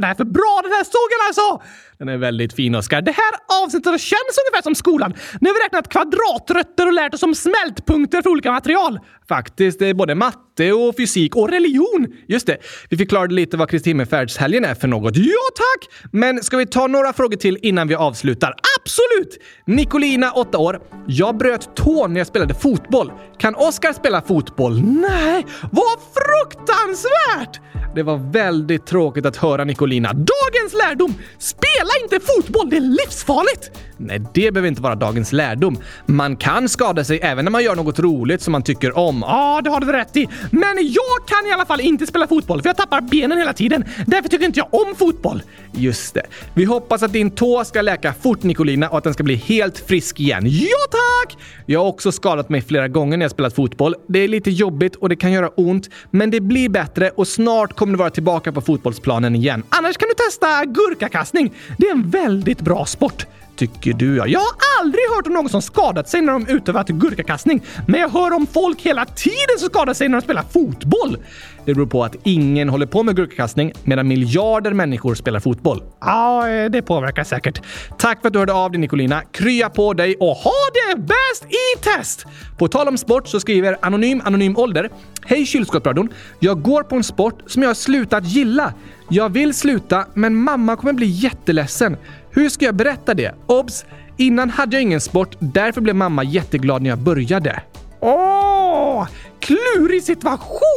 den 0.00 0.10
är 0.10 0.14
för 0.14 0.24
bra 0.24 0.60
den 0.62 0.72
här 0.72 0.84
sågen 0.84 1.20
alltså! 1.28 1.62
Den 1.98 2.08
är 2.08 2.16
väldigt 2.16 2.52
fin 2.52 2.74
Oskar. 2.74 3.02
Det 3.02 3.10
här 3.10 3.62
avsnittet 3.64 4.00
känns 4.00 4.34
ungefär 4.42 4.62
som 4.62 4.74
skolan 4.74 5.14
Nu 5.40 5.48
har 5.48 5.54
vi 5.54 5.60
räknat 5.60 5.88
kvadratrötter 5.88 6.86
och 6.86 6.92
lärt 6.92 7.14
oss 7.14 7.22
om 7.22 7.34
smältpunkter 7.34 8.22
för 8.22 8.30
olika 8.30 8.52
material. 8.52 8.98
Faktiskt, 9.28 9.78
det 9.78 9.86
är 9.86 9.94
både 9.94 10.14
matte 10.14 10.72
och 10.72 10.96
fysik 10.96 11.36
och 11.36 11.50
religion. 11.50 12.06
Just 12.28 12.46
det, 12.46 12.58
vi 12.88 12.96
förklarade 12.96 13.34
lite 13.34 13.56
vad 13.56 13.70
Kristi 13.70 13.90
himmelsfärdshelgen 13.90 14.64
är 14.64 14.74
för 14.74 14.88
något. 14.88 15.16
Ja 15.16 15.46
tack! 15.56 16.08
Men 16.12 16.42
ska 16.42 16.56
vi 16.56 16.66
ta 16.66 16.86
några 16.86 17.12
frågor 17.12 17.36
till 17.36 17.58
innan 17.62 17.88
vi 17.88 17.94
avslutar? 17.94 18.54
Absolut! 18.80 19.38
Nicolina, 19.66 20.32
8 20.32 20.58
år. 20.58 20.80
Jag 21.06 21.36
bröt 21.36 21.76
tån 21.76 22.12
när 22.12 22.20
jag 22.20 22.26
spelade 22.26 22.54
fotboll. 22.54 23.12
Kan 23.38 23.54
Oskar 23.54 23.92
spela 23.92 24.22
fotboll? 24.22 24.82
Nej, 24.82 25.46
vad 25.72 25.98
fruktansvärt! 26.14 27.60
Det 27.94 28.02
var 28.02 28.16
väldigt 28.16 28.86
tråkigt 28.86 29.26
att 29.26 29.36
höra 29.36 29.64
Nicolina. 29.64 30.12
Dagens 30.12 30.72
lärdom! 30.72 31.14
Spela 31.38 31.90
inte 32.02 32.20
fotboll, 32.26 32.70
det 32.70 32.76
är 32.76 32.80
livsfarligt! 32.80 33.70
Nej, 33.96 34.20
det 34.34 34.52
behöver 34.52 34.68
inte 34.68 34.82
vara 34.82 34.94
dagens 34.94 35.32
lärdom. 35.32 35.78
Man 36.06 36.36
kan 36.36 36.68
skada 36.68 37.04
sig 37.04 37.20
även 37.22 37.44
när 37.44 37.52
man 37.52 37.64
gör 37.64 37.76
något 37.76 37.98
roligt 37.98 38.42
som 38.42 38.52
man 38.52 38.62
tycker 38.62 38.98
om. 38.98 39.24
Ja, 39.26 39.60
det 39.64 39.70
har 39.70 39.80
du 39.80 39.92
rätt 39.92 40.16
i. 40.16 40.28
Men 40.50 40.76
jag 40.76 41.26
kan 41.26 41.50
i 41.50 41.52
alla 41.52 41.66
fall 41.66 41.80
inte 41.80 42.06
spela 42.06 42.26
fotboll 42.26 42.62
för 42.62 42.68
jag 42.68 42.76
tappar 42.76 43.00
benen 43.00 43.38
hela 43.38 43.52
tiden. 43.52 43.84
Därför 44.06 44.28
tycker 44.28 44.44
inte 44.44 44.60
jag 44.60 44.74
om 44.74 44.94
fotboll. 44.94 45.42
Just 45.72 46.14
det. 46.14 46.22
Vi 46.54 46.64
hoppas 46.64 47.02
att 47.02 47.12
din 47.12 47.30
tå 47.30 47.64
ska 47.64 47.82
läka 47.82 48.14
fort, 48.20 48.42
Nicolina, 48.42 48.88
och 48.88 48.98
att 48.98 49.04
den 49.04 49.14
ska 49.14 49.22
bli 49.22 49.34
helt 49.34 49.78
frisk 49.78 50.20
igen. 50.20 50.42
Ja, 50.46 50.78
tack! 50.90 51.38
Jag 51.66 51.80
har 51.80 51.86
också 51.86 52.12
skadat 52.12 52.48
mig 52.48 52.62
flera 52.62 52.88
gånger 52.88 53.16
när 53.16 53.24
jag 53.24 53.30
spelat 53.30 53.54
fotboll. 53.54 53.94
Det 54.08 54.18
är 54.18 54.28
lite 54.28 54.50
jobbigt 54.50 54.96
och 54.96 55.08
det 55.08 55.16
kan 55.16 55.32
göra 55.32 55.48
ont, 55.48 55.90
men 56.10 56.30
det 56.30 56.40
blir 56.40 56.68
bättre 56.68 57.10
och 57.10 57.28
snart 57.28 57.76
kommer 57.80 57.92
du 57.92 57.98
vara 57.98 58.10
tillbaka 58.10 58.52
på 58.52 58.60
fotbollsplanen 58.60 59.36
igen. 59.36 59.62
Annars 59.68 59.96
kan 59.96 60.08
du 60.08 60.14
testa 60.14 60.64
gurkakastning. 60.64 61.52
Det 61.78 61.86
är 61.86 61.92
en 61.92 62.10
väldigt 62.10 62.60
bra 62.60 62.86
sport. 62.86 63.26
Tycker 63.60 63.92
du 63.92 64.16
ja. 64.16 64.26
Jag 64.26 64.40
har 64.40 64.80
aldrig 64.80 65.04
hört 65.16 65.26
om 65.26 65.32
någon 65.32 65.48
som 65.48 65.62
skadat 65.62 66.08
sig 66.08 66.20
när 66.20 66.32
de 66.32 66.46
utövat 66.46 66.88
gurkakastning, 66.88 67.62
men 67.86 68.00
jag 68.00 68.08
hör 68.08 68.32
om 68.32 68.46
folk 68.46 68.80
hela 68.80 69.04
tiden 69.04 69.58
som 69.58 69.68
skadar 69.68 69.94
sig 69.94 70.08
när 70.08 70.18
de 70.18 70.24
spelar 70.24 70.42
fotboll. 70.42 71.16
Det 71.64 71.74
beror 71.74 71.86
på 71.86 72.04
att 72.04 72.16
ingen 72.22 72.68
håller 72.68 72.86
på 72.86 73.02
med 73.02 73.16
gurkakastning 73.16 73.72
medan 73.84 74.08
miljarder 74.08 74.72
människor 74.72 75.14
spelar 75.14 75.40
fotboll. 75.40 75.82
Ja, 76.00 76.48
eh, 76.48 76.70
det 76.70 76.82
påverkar 76.82 77.24
säkert. 77.24 77.62
Tack 77.98 78.20
för 78.20 78.28
att 78.28 78.32
du 78.32 78.38
hörde 78.38 78.52
av 78.52 78.70
dig 78.70 78.80
Nicolina. 78.80 79.22
Krya 79.32 79.70
på 79.70 79.92
dig 79.92 80.16
och 80.20 80.36
ha 80.36 80.52
det 80.74 81.00
bäst 81.00 81.44
i 81.44 81.82
test! 81.82 82.26
På 82.58 82.68
tal 82.68 82.88
om 82.88 82.98
sport 82.98 83.28
så 83.28 83.40
skriver 83.40 83.76
Anonym 83.82 84.22
Anonym 84.24 84.56
Ålder. 84.56 84.90
Hej 85.24 85.46
kylskåpsradion. 85.46 86.08
Jag 86.38 86.62
går 86.62 86.82
på 86.82 86.96
en 86.96 87.04
sport 87.04 87.42
som 87.46 87.62
jag 87.62 87.68
har 87.68 87.74
slutat 87.74 88.24
gilla. 88.26 88.74
Jag 89.08 89.28
vill 89.28 89.54
sluta, 89.54 90.06
men 90.14 90.34
mamma 90.34 90.76
kommer 90.76 90.92
bli 90.92 91.06
jätteledsen. 91.06 91.96
Hur 92.32 92.48
ska 92.48 92.64
jag 92.64 92.74
berätta 92.74 93.14
det? 93.14 93.34
Obs! 93.46 93.84
Innan 94.16 94.50
hade 94.50 94.76
jag 94.76 94.82
ingen 94.82 95.00
sport, 95.00 95.36
därför 95.38 95.80
blev 95.80 95.96
mamma 95.96 96.24
jätteglad 96.24 96.82
när 96.82 96.90
jag 96.90 96.98
började. 96.98 97.62
Åh! 98.00 99.08
Klurig 99.40 100.02
situation! 100.02 100.69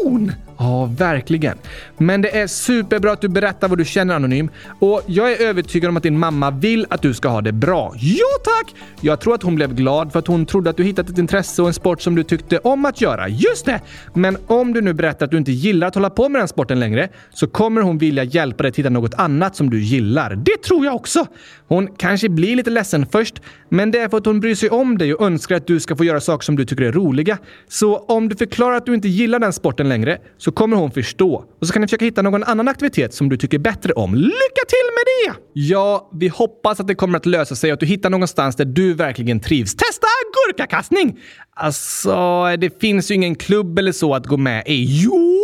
Ja, 0.57 0.85
verkligen. 0.97 1.57
Men 1.97 2.21
det 2.21 2.37
är 2.37 2.47
superbra 2.47 3.11
att 3.11 3.21
du 3.21 3.27
berättar 3.27 3.67
vad 3.67 3.77
du 3.77 3.85
känner 3.85 4.15
Anonym. 4.15 4.49
Och 4.79 5.01
jag 5.05 5.31
är 5.31 5.41
övertygad 5.41 5.89
om 5.89 5.97
att 5.97 6.03
din 6.03 6.19
mamma 6.19 6.51
vill 6.51 6.85
att 6.89 7.01
du 7.01 7.13
ska 7.13 7.29
ha 7.29 7.41
det 7.41 7.51
bra. 7.51 7.93
Ja, 7.97 8.25
tack! 8.43 8.75
Jag 9.01 9.21
tror 9.21 9.35
att 9.35 9.43
hon 9.43 9.55
blev 9.55 9.75
glad 9.75 10.11
för 10.11 10.19
att 10.19 10.27
hon 10.27 10.45
trodde 10.45 10.69
att 10.69 10.77
du 10.77 10.83
hittat 10.83 11.09
ett 11.09 11.17
intresse 11.17 11.61
och 11.61 11.67
en 11.67 11.73
sport 11.73 12.01
som 12.01 12.15
du 12.15 12.23
tyckte 12.23 12.57
om 12.57 12.85
att 12.85 13.01
göra. 13.01 13.27
Just 13.27 13.65
det! 13.65 13.81
Men 14.13 14.37
om 14.47 14.73
du 14.73 14.81
nu 14.81 14.93
berättar 14.93 15.25
att 15.25 15.31
du 15.31 15.37
inte 15.37 15.51
gillar 15.51 15.87
att 15.87 15.95
hålla 15.95 16.09
på 16.09 16.29
med 16.29 16.41
den 16.41 16.47
sporten 16.47 16.79
längre 16.79 17.09
så 17.33 17.47
kommer 17.47 17.81
hon 17.81 17.97
vilja 17.97 18.23
hjälpa 18.23 18.63
dig 18.63 18.69
att 18.69 18.79
hitta 18.79 18.89
något 18.89 19.13
annat 19.13 19.55
som 19.55 19.69
du 19.69 19.81
gillar. 19.81 20.35
Det 20.35 20.63
tror 20.63 20.85
jag 20.85 20.95
också! 20.95 21.25
Hon 21.67 21.87
kanske 21.97 22.29
blir 22.29 22.55
lite 22.55 22.69
ledsen 22.69 23.05
först, 23.11 23.41
men 23.69 23.91
det 23.91 23.99
är 23.99 24.09
för 24.09 24.17
att 24.17 24.25
hon 24.25 24.39
bryr 24.39 24.55
sig 24.55 24.69
om 24.69 24.97
dig 24.97 25.13
och 25.13 25.25
önskar 25.25 25.55
att 25.55 25.67
du 25.67 25.79
ska 25.79 25.95
få 25.95 26.03
göra 26.03 26.19
saker 26.19 26.43
som 26.43 26.55
du 26.55 26.65
tycker 26.65 26.83
är 26.83 26.91
roliga. 26.91 27.37
Så 27.67 27.97
om 27.97 28.29
du 28.29 28.35
förklarar 28.35 28.75
att 28.75 28.85
du 28.85 28.93
inte 28.93 29.07
gillar 29.07 29.39
den 29.39 29.53
sporten 29.53 29.89
längre 29.89 29.92
så 30.37 30.51
kommer 30.51 30.77
hon 30.77 30.91
förstå. 30.91 31.45
Och 31.61 31.67
så 31.67 31.73
kan 31.73 31.81
ni 31.81 31.87
försöka 31.87 32.05
hitta 32.05 32.21
någon 32.21 32.43
annan 32.43 32.67
aktivitet 32.67 33.13
som 33.13 33.29
du 33.29 33.37
tycker 33.37 33.59
bättre 33.59 33.93
om. 33.93 34.15
Lycka 34.15 34.63
till 34.67 34.87
med 34.95 35.05
det! 35.05 35.41
Ja, 35.53 36.09
vi 36.13 36.27
hoppas 36.27 36.79
att 36.79 36.87
det 36.87 36.95
kommer 36.95 37.17
att 37.17 37.25
lösa 37.25 37.55
sig 37.55 37.71
och 37.71 37.73
att 37.73 37.79
du 37.79 37.85
hittar 37.85 38.09
någonstans 38.09 38.55
där 38.55 38.65
du 38.65 38.93
verkligen 38.93 39.39
trivs. 39.39 39.75
Testa 39.75 40.07
gurkakastning! 40.47 41.19
Alltså, 41.55 42.45
det 42.57 42.81
finns 42.81 43.11
ju 43.11 43.15
ingen 43.15 43.35
klubb 43.35 43.79
eller 43.79 43.91
så 43.91 44.15
att 44.15 44.25
gå 44.25 44.37
med 44.37 44.63
i. 44.67 44.85
Jo! 45.03 45.39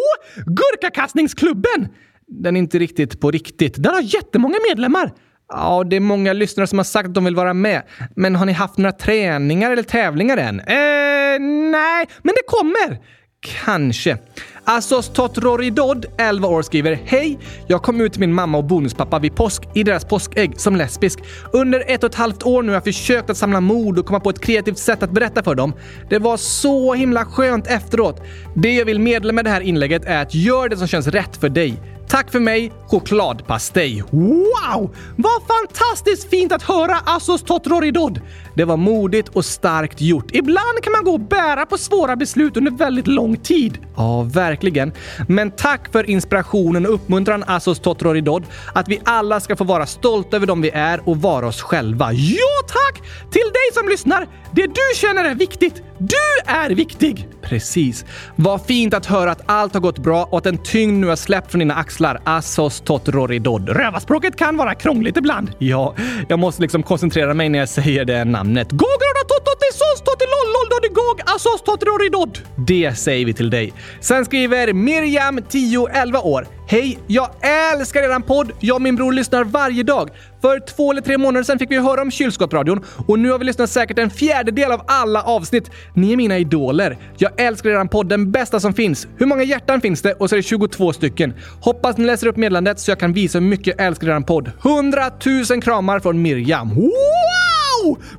Gurkakastningsklubben! 0.46 1.88
Den 2.28 2.56
är 2.56 2.60
inte 2.60 2.80
riktigt 2.80 3.20
på 3.22 3.32
riktigt. 3.32 3.84
Den 3.84 3.94
har 3.94 4.02
jättemånga 4.02 4.58
medlemmar. 4.70 5.12
Ja, 5.54 5.84
det 5.84 5.96
är 5.96 6.00
många 6.00 6.34
lyssnare 6.34 6.68
som 6.68 6.80
har 6.80 6.84
sagt 6.84 7.08
att 7.08 7.14
de 7.14 7.26
vill 7.26 7.36
vara 7.36 7.54
med. 7.54 7.84
Men 8.16 8.36
har 8.36 8.46
ni 8.46 8.52
haft 8.52 8.78
några 8.78 8.92
träningar 8.92 9.72
eller 9.72 9.84
tävlingar 9.84 10.38
än? 10.38 10.60
Eh, 10.60 11.40
nej, 11.72 12.06
men 12.24 12.34
det 12.36 12.44
kommer! 12.48 13.19
Kanske. 13.42 14.18
Assos 14.64 15.10
Totroridod, 15.10 16.06
11 16.18 16.48
år, 16.48 16.62
skriver 16.62 17.00
Hej! 17.06 17.40
Jag 17.68 17.84
kom 17.84 18.02
ut 18.02 18.12
till 18.12 18.20
min 18.20 18.34
mamma 18.34 18.58
och 18.58 18.64
bonuspappa 18.64 19.20
vid 19.20 19.36
påsk 19.36 19.64
i 19.76 19.84
deras 19.84 20.06
påskägg 20.06 20.60
som 20.60 20.76
lesbisk. 20.76 21.20
Under 21.54 21.84
ett 21.88 22.04
och 22.04 22.10
ett 22.10 22.16
halvt 22.16 22.44
år 22.44 22.64
nu 22.64 22.70
har 22.70 22.76
jag 22.76 22.84
försökt 22.84 23.30
att 23.30 23.38
samla 23.38 23.62
mod 23.62 24.00
och 24.00 24.06
komma 24.06 24.20
på 24.20 24.30
ett 24.30 24.40
kreativt 24.40 24.78
sätt 24.78 25.04
att 25.04 25.12
berätta 25.12 25.44
för 25.44 25.56
dem. 25.56 25.74
Det 26.10 26.20
var 26.20 26.38
så 26.38 26.94
himla 26.94 27.26
skönt 27.26 27.68
efteråt. 27.68 28.22
Det 28.56 28.72
jag 28.72 28.86
vill 28.86 29.00
meddela 29.00 29.34
med 29.34 29.46
det 29.46 29.52
här 29.52 29.62
inlägget 29.62 30.06
är 30.06 30.22
att 30.22 30.36
gör 30.36 30.70
det 30.70 30.78
som 30.78 30.88
känns 30.88 31.08
rätt 31.08 31.38
för 31.38 31.50
dig. 31.50 31.82
Tack 32.10 32.32
för 32.32 32.40
mig, 32.40 32.72
chokladpastej. 32.88 34.04
Wow! 34.10 34.96
Vad 35.16 35.42
fantastiskt 35.48 36.30
fint 36.30 36.52
att 36.52 36.64
höra 36.64 36.98
Assos 37.06 37.44
Totroridod! 37.44 38.22
Det 38.54 38.66
var 38.66 38.78
modigt 38.78 39.30
och 39.30 39.46
starkt 39.46 40.02
gjort. 40.02 40.32
Ibland 40.32 40.84
kan 40.84 40.92
man 40.92 41.04
gå 41.04 41.12
och 41.12 41.20
bära 41.20 41.66
på 41.66 41.78
svåra 41.78 42.16
beslut 42.16 42.58
under 42.58 42.72
väldigt 42.72 43.08
lång 43.08 43.38
tid. 43.38 43.78
Ja, 43.96 44.22
verkligen. 44.22 44.94
Men 45.28 45.52
tack 45.52 45.92
för 45.92 46.10
inspirationen 46.10 46.86
och 46.86 46.94
uppmuntran 46.94 47.44
Assos 47.48 47.80
Totroridod. 47.80 48.44
Att 48.74 48.88
vi 48.88 49.02
alla 49.06 49.40
ska 49.40 49.56
få 49.56 49.64
vara 49.64 49.86
stolta 49.86 50.36
över 50.36 50.48
dem 50.48 50.62
vi 50.62 50.70
är 50.70 51.10
och 51.10 51.18
vara 51.18 51.48
oss 51.48 51.62
själva. 51.62 52.14
Ja, 52.14 52.68
tack! 52.68 53.02
Till 53.32 53.42
dig 53.42 53.74
som 53.74 53.90
lyssnar. 53.90 54.28
Det 54.52 54.68
du 54.68 54.96
känner 54.96 55.24
är 55.26 55.36
viktigt. 55.36 55.84
Du 55.98 56.52
är 56.52 56.70
viktig! 56.70 57.28
Precis. 57.42 58.06
Vad 58.36 58.66
fint 58.66 58.94
att 58.94 59.06
höra 59.06 59.32
att 59.32 59.42
allt 59.46 59.74
har 59.74 59.82
gått 59.82 60.00
bra 60.00 60.24
och 60.24 60.38
att 60.38 60.46
en 60.46 60.58
tyngd 60.58 61.00
nu 61.00 61.08
har 61.08 61.16
släppt 61.16 61.52
från 61.52 61.60
dina 61.60 61.74
axlar. 61.76 61.99
Assos 62.24 62.82
Totroridod. 62.82 63.70
Rövarspråket 63.70 64.36
kan 64.36 64.58
vara 64.58 64.76
krångligt 64.76 65.18
ibland. 65.18 65.52
Ja, 65.58 65.96
jag 66.30 66.40
måste 66.40 66.62
liksom 66.62 66.84
koncentrera 66.84 67.34
mig 67.34 67.50
när 67.50 67.60
jag 67.60 67.70
säger 67.70 68.06
det 68.06 68.26
namnet. 68.26 68.72
Gograda 68.72 69.22
tototisos 69.28 70.02
totilolloldoddigog 70.06 71.22
assos 71.36 71.62
totroridod. 71.62 72.40
Det 72.56 72.98
säger 72.98 73.26
vi 73.26 73.34
till 73.34 73.50
dig. 73.50 73.74
Sen 74.00 74.26
skriver 74.26 74.74
Miriam, 74.74 75.42
10, 75.50 75.88
11 75.88 76.20
år. 76.20 76.48
Hej! 76.68 77.00
Jag 77.08 77.30
älskar 77.74 78.02
eran 78.02 78.24
podd! 78.24 78.52
Jag 78.60 78.76
och 78.76 78.82
min 78.82 78.96
bror 78.96 79.12
lyssnar 79.12 79.44
varje 79.44 79.84
dag. 79.84 80.10
För 80.42 80.60
två 80.60 80.92
eller 80.92 81.02
tre 81.02 81.18
månader 81.18 81.44
sedan 81.44 81.60
fick 81.60 81.72
vi 81.72 81.78
höra 81.78 82.02
om 82.02 82.12
kylskåpsradion 82.12 82.86
och 83.08 83.20
nu 83.20 83.32
har 83.32 83.40
vi 83.40 83.46
lyssnat 83.46 83.70
säkert 83.70 84.00
en 84.00 84.10
fjärdedel 84.10 84.72
av 84.72 84.82
alla 84.88 85.22
avsnitt. 85.22 85.72
Ni 85.94 86.14
är 86.14 86.18
mina 86.18 86.38
idoler. 86.38 86.98
Jag 87.18 87.32
älskar 87.42 87.70
eran 87.70 87.88
podd, 87.88 88.10
den 88.10 88.32
bästa 88.32 88.60
som 88.60 88.74
finns. 88.74 89.08
Hur 89.18 89.26
många 89.26 89.44
hjärtan 89.44 89.82
finns 89.82 90.02
det? 90.02 90.14
Och 90.14 90.30
så 90.30 90.36
är 90.36 90.38
det 90.38 90.44
22 90.44 90.94
stycken. 90.94 91.34
Hoppas 91.62 91.98
ni 91.98 92.06
läser 92.06 92.28
upp 92.28 92.38
meddelandet 92.38 92.80
så 92.80 92.92
jag 92.92 93.00
kan 93.00 93.14
visa 93.14 93.40
hur 93.40 93.46
mycket 93.46 93.68
jag 93.68 93.88
älskar 93.88 94.08
eran 94.08 94.24
podd. 94.24 94.52
100 94.64 95.12
000 95.50 95.62
kramar 95.62 96.00
från 96.00 96.22
Miriam. 96.22 96.76
Wow! 96.76 97.39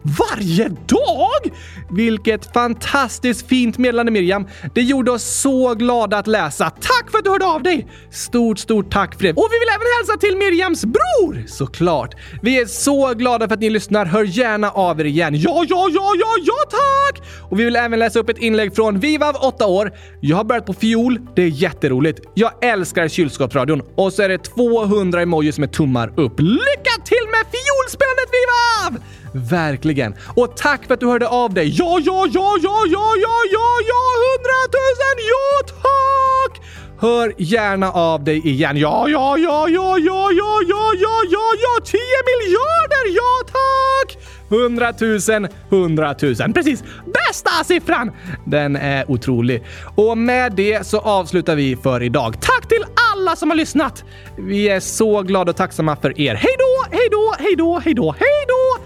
Varje 0.02 0.68
dag? 0.68 1.56
Vilket 1.90 2.52
fantastiskt 2.52 3.48
fint 3.48 3.78
meddelande 3.78 4.12
Miriam. 4.12 4.46
Det 4.74 4.82
gjorde 4.82 5.11
oss 5.11 5.24
så 5.24 5.74
glada 5.74 6.18
att 6.18 6.26
läsa. 6.26 6.70
Tack 6.70 7.11
för 7.11 7.18
att 7.18 7.24
du 7.24 7.30
hörde 7.30 7.46
av 7.46 7.62
dig! 7.62 7.86
Stort, 8.11 8.58
stort 8.58 8.92
tack 8.92 9.14
för 9.14 9.22
det. 9.22 9.30
Och 9.30 9.48
vi 9.50 9.58
vill 9.58 9.68
även 9.68 9.86
hälsa 9.98 10.16
till 10.16 10.36
Miriams 10.36 10.84
bror! 10.84 11.46
Såklart. 11.48 12.14
Vi 12.42 12.61
är 12.61 12.66
så 12.66 13.14
glada 13.14 13.48
för 13.48 13.54
att 13.54 13.61
ni 13.61 13.70
lyssnar. 13.70 14.06
Hör 14.06 14.24
gärna 14.24 14.70
av 14.70 15.00
er 15.00 15.04
igen. 15.04 15.34
Ja, 15.34 15.64
ja, 15.68 15.88
ja, 15.92 16.12
ja, 16.20 16.36
ja 16.44 16.54
tack! 16.70 17.26
Och 17.50 17.61
vi 17.61 17.64
vill 17.64 17.76
även 17.76 17.98
läsa 17.98 18.18
upp 18.18 18.28
ett 18.28 18.38
inlägg 18.38 18.74
från 18.74 19.00
Vivav, 19.00 19.36
8 19.36 19.66
år. 19.66 19.92
Jag 20.20 20.36
har 20.36 20.44
börjat 20.44 20.66
på 20.66 20.72
fiol. 20.72 21.20
Det 21.36 21.42
är 21.42 21.48
jätteroligt. 21.48 22.20
Jag 22.34 22.52
älskar 22.64 23.08
kylskåpsradion. 23.08 23.82
Och 23.94 24.12
så 24.12 24.22
är 24.22 24.28
det 24.28 24.38
200 24.38 25.22
emojis 25.22 25.58
med 25.58 25.72
tummar 25.72 26.08
upp. 26.08 26.40
Lycka 26.40 26.94
till 27.04 27.26
med 27.30 27.44
fiolspelandet 27.52 28.30
Vivav! 28.32 29.02
Verkligen. 29.33 30.14
Och 30.37 30.57
tack 30.57 30.87
för 30.87 30.95
att 30.95 31.01
du 31.01 31.07
hörde 31.07 31.28
av 31.28 31.55
dig. 31.55 31.68
Ja, 31.78 31.99
ja, 32.05 32.26
ja, 32.33 32.57
ja, 32.62 32.85
ja, 32.87 33.14
ja, 33.16 33.43
ja, 33.53 33.68
ja, 33.89 34.03
hundratusen, 34.24 35.16
ja 35.31 35.72
tack! 35.83 36.61
Hör 37.01 37.35
gärna 37.39 37.93
av 37.93 38.24
dig 38.24 38.49
igen. 38.49 38.76
Ja, 38.76 39.09
ja, 39.09 39.39
ja, 39.39 39.68
ja, 39.68 39.99
ja, 39.99 40.31
ja, 40.31 40.61
ja, 40.68 40.93
ja, 41.01 41.22
ja, 41.31 41.53
ja, 41.62 41.85
10 41.85 41.99
miljarder, 42.31 43.16
ja 43.16 43.53
tack! 43.53 44.18
Hundratusen, 44.49 45.49
hundratusen. 45.70 46.53
Precis, 46.53 46.85
bästa 47.07 47.64
siffran! 47.64 48.11
Den 48.47 48.76
är 48.76 49.11
otrolig. 49.11 49.64
Och 49.95 50.18
med 50.18 50.53
det 50.53 50.87
så 50.87 50.99
avslutar 50.99 51.57
vi 51.57 51.76
för 51.76 52.03
idag. 52.03 52.41
Tack 52.41 52.68
till 52.68 52.85
alla 53.12 53.37
som 53.37 53.51
har 53.51 53.57
lyssnat! 53.57 54.05
Vi 54.39 54.68
är 54.68 54.81
så 54.81 55.22
glada 55.22 55.51
och 55.51 55.57
tacksamma 55.57 55.97
för 55.97 56.20
er. 56.20 56.35
Hej 56.35 56.55
då, 56.59 56.97
hej 56.97 57.09
då, 57.11 57.35
hej 57.39 57.57
då, 57.57 57.78
hej 57.78 57.95
då, 57.95 58.14
hej 58.18 58.45
då, 58.49 58.80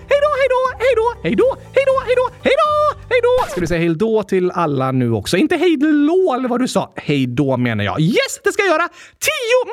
hej 0.44 0.48
då, 0.50 0.84
hej 0.84 0.94
då, 0.96 1.20
hej 1.22 1.36
då, 1.36 1.56
hej 1.74 1.84
då, 1.86 2.02
hej 2.06 2.14
då, 2.16 2.30
hej 2.42 2.54
då, 2.56 3.00
hej 3.10 3.20
då! 3.22 3.50
Ska 3.50 3.60
du 3.60 3.66
säga 3.66 3.80
hej 3.80 3.94
då 3.94 4.22
till 4.22 4.50
alla 4.50 4.92
nu 4.92 5.12
också? 5.12 5.36
Inte 5.36 5.56
hej 5.56 5.76
då 5.76 6.34
eller 6.34 6.48
vad 6.48 6.60
du 6.60 6.68
sa. 6.68 6.92
Hej 6.96 7.26
då 7.26 7.56
menar 7.56 7.84
jag. 7.84 8.00
Yes, 8.00 8.40
det 8.44 8.52
ska 8.52 8.62
jag 8.62 8.70
göra! 8.70 8.88
10 8.88 8.92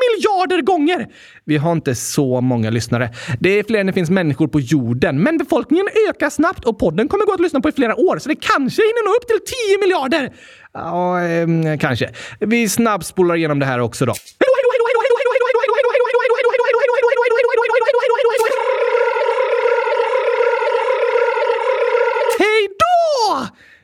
miljarder 0.03 0.61
gånger! 0.61 1.07
Vi 1.45 1.57
har 1.57 1.71
inte 1.71 1.95
så 1.95 2.41
många 2.41 2.69
lyssnare. 2.69 3.09
Det 3.39 3.59
är 3.59 3.63
fler 3.63 3.79
än 3.79 3.87
det 3.87 3.93
finns 3.93 4.09
människor 4.09 4.47
på 4.47 4.59
jorden, 4.59 5.23
men 5.23 5.37
befolkningen 5.37 5.87
ökar 6.09 6.29
snabbt 6.29 6.65
och 6.65 6.79
podden 6.79 7.07
kommer 7.07 7.25
gå 7.25 7.33
att 7.33 7.39
lyssna 7.39 7.61
på 7.61 7.69
i 7.69 7.71
flera 7.71 7.95
år, 7.95 8.19
så 8.19 8.29
det 8.29 8.35
kanske 8.35 8.81
hinner 8.81 9.05
nå 9.05 9.11
upp 9.17 9.27
till 9.27 9.39
10 9.69 9.79
miljarder. 9.81 10.33
Ja, 10.73 11.21
eh, 11.23 11.77
kanske. 11.79 12.09
Vi 12.39 12.69
snabbspolar 12.69 13.35
igenom 13.35 13.59
det 13.59 13.65
här 13.65 13.79
också 13.79 14.05
då. 14.05 14.11
Hej 14.11 14.50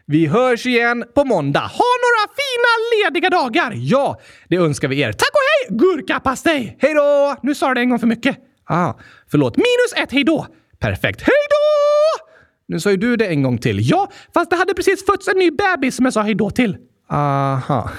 Vi 0.09 0.25
hörs 0.25 0.65
igen 0.65 1.03
på 1.15 1.25
måndag. 1.25 1.59
Ha 1.59 1.85
några 2.03 2.33
fina 2.37 2.71
lediga 2.93 3.29
dagar! 3.29 3.71
Ja, 3.75 4.19
det 4.49 4.55
önskar 4.55 4.87
vi 4.87 4.99
er. 4.99 5.11
Tack 5.11 5.29
och 5.33 5.69
hej, 5.69 5.77
gurkapastej! 5.77 6.77
Hej 6.79 6.93
då! 6.93 7.35
Nu 7.43 7.55
sa 7.55 7.67
jag 7.67 7.75
det 7.75 7.81
en 7.81 7.89
gång 7.89 7.99
för 7.99 8.07
mycket. 8.07 8.37
Ah, 8.69 8.93
förlåt. 9.31 9.57
Minus 9.57 10.03
ett 10.03 10.11
hej 10.11 10.23
då. 10.23 10.47
Perfekt. 10.79 11.21
Hej 11.21 11.35
då! 11.49 12.25
Nu 12.67 12.79
sa 12.79 12.91
ju 12.91 12.97
du 12.97 13.15
det 13.15 13.27
en 13.27 13.43
gång 13.43 13.57
till. 13.57 13.89
Ja, 13.89 14.11
fast 14.33 14.49
det 14.49 14.55
hade 14.55 14.73
precis 14.73 15.05
fötts 15.05 15.27
en 15.27 15.37
ny 15.37 15.51
bebis 15.51 15.95
som 15.95 16.05
jag 16.05 16.13
sa 16.13 16.21
hej 16.21 16.35
då 16.35 16.49
till. 16.49 16.77
Aha. 17.09 17.81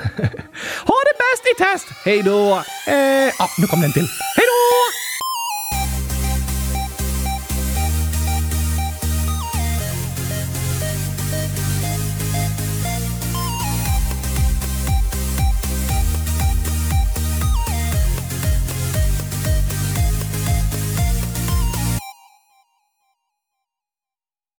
ha 0.86 0.96
det 1.04 1.16
bäst 1.18 1.44
i 1.52 1.62
test! 1.62 1.86
Hej 2.04 2.22
då! 2.22 2.52
Eh, 2.92 3.42
ah, 3.42 3.48
nu 3.58 3.66
kom 3.66 3.80
den 3.80 3.92
till. 3.92 4.06
Hej 4.36 4.46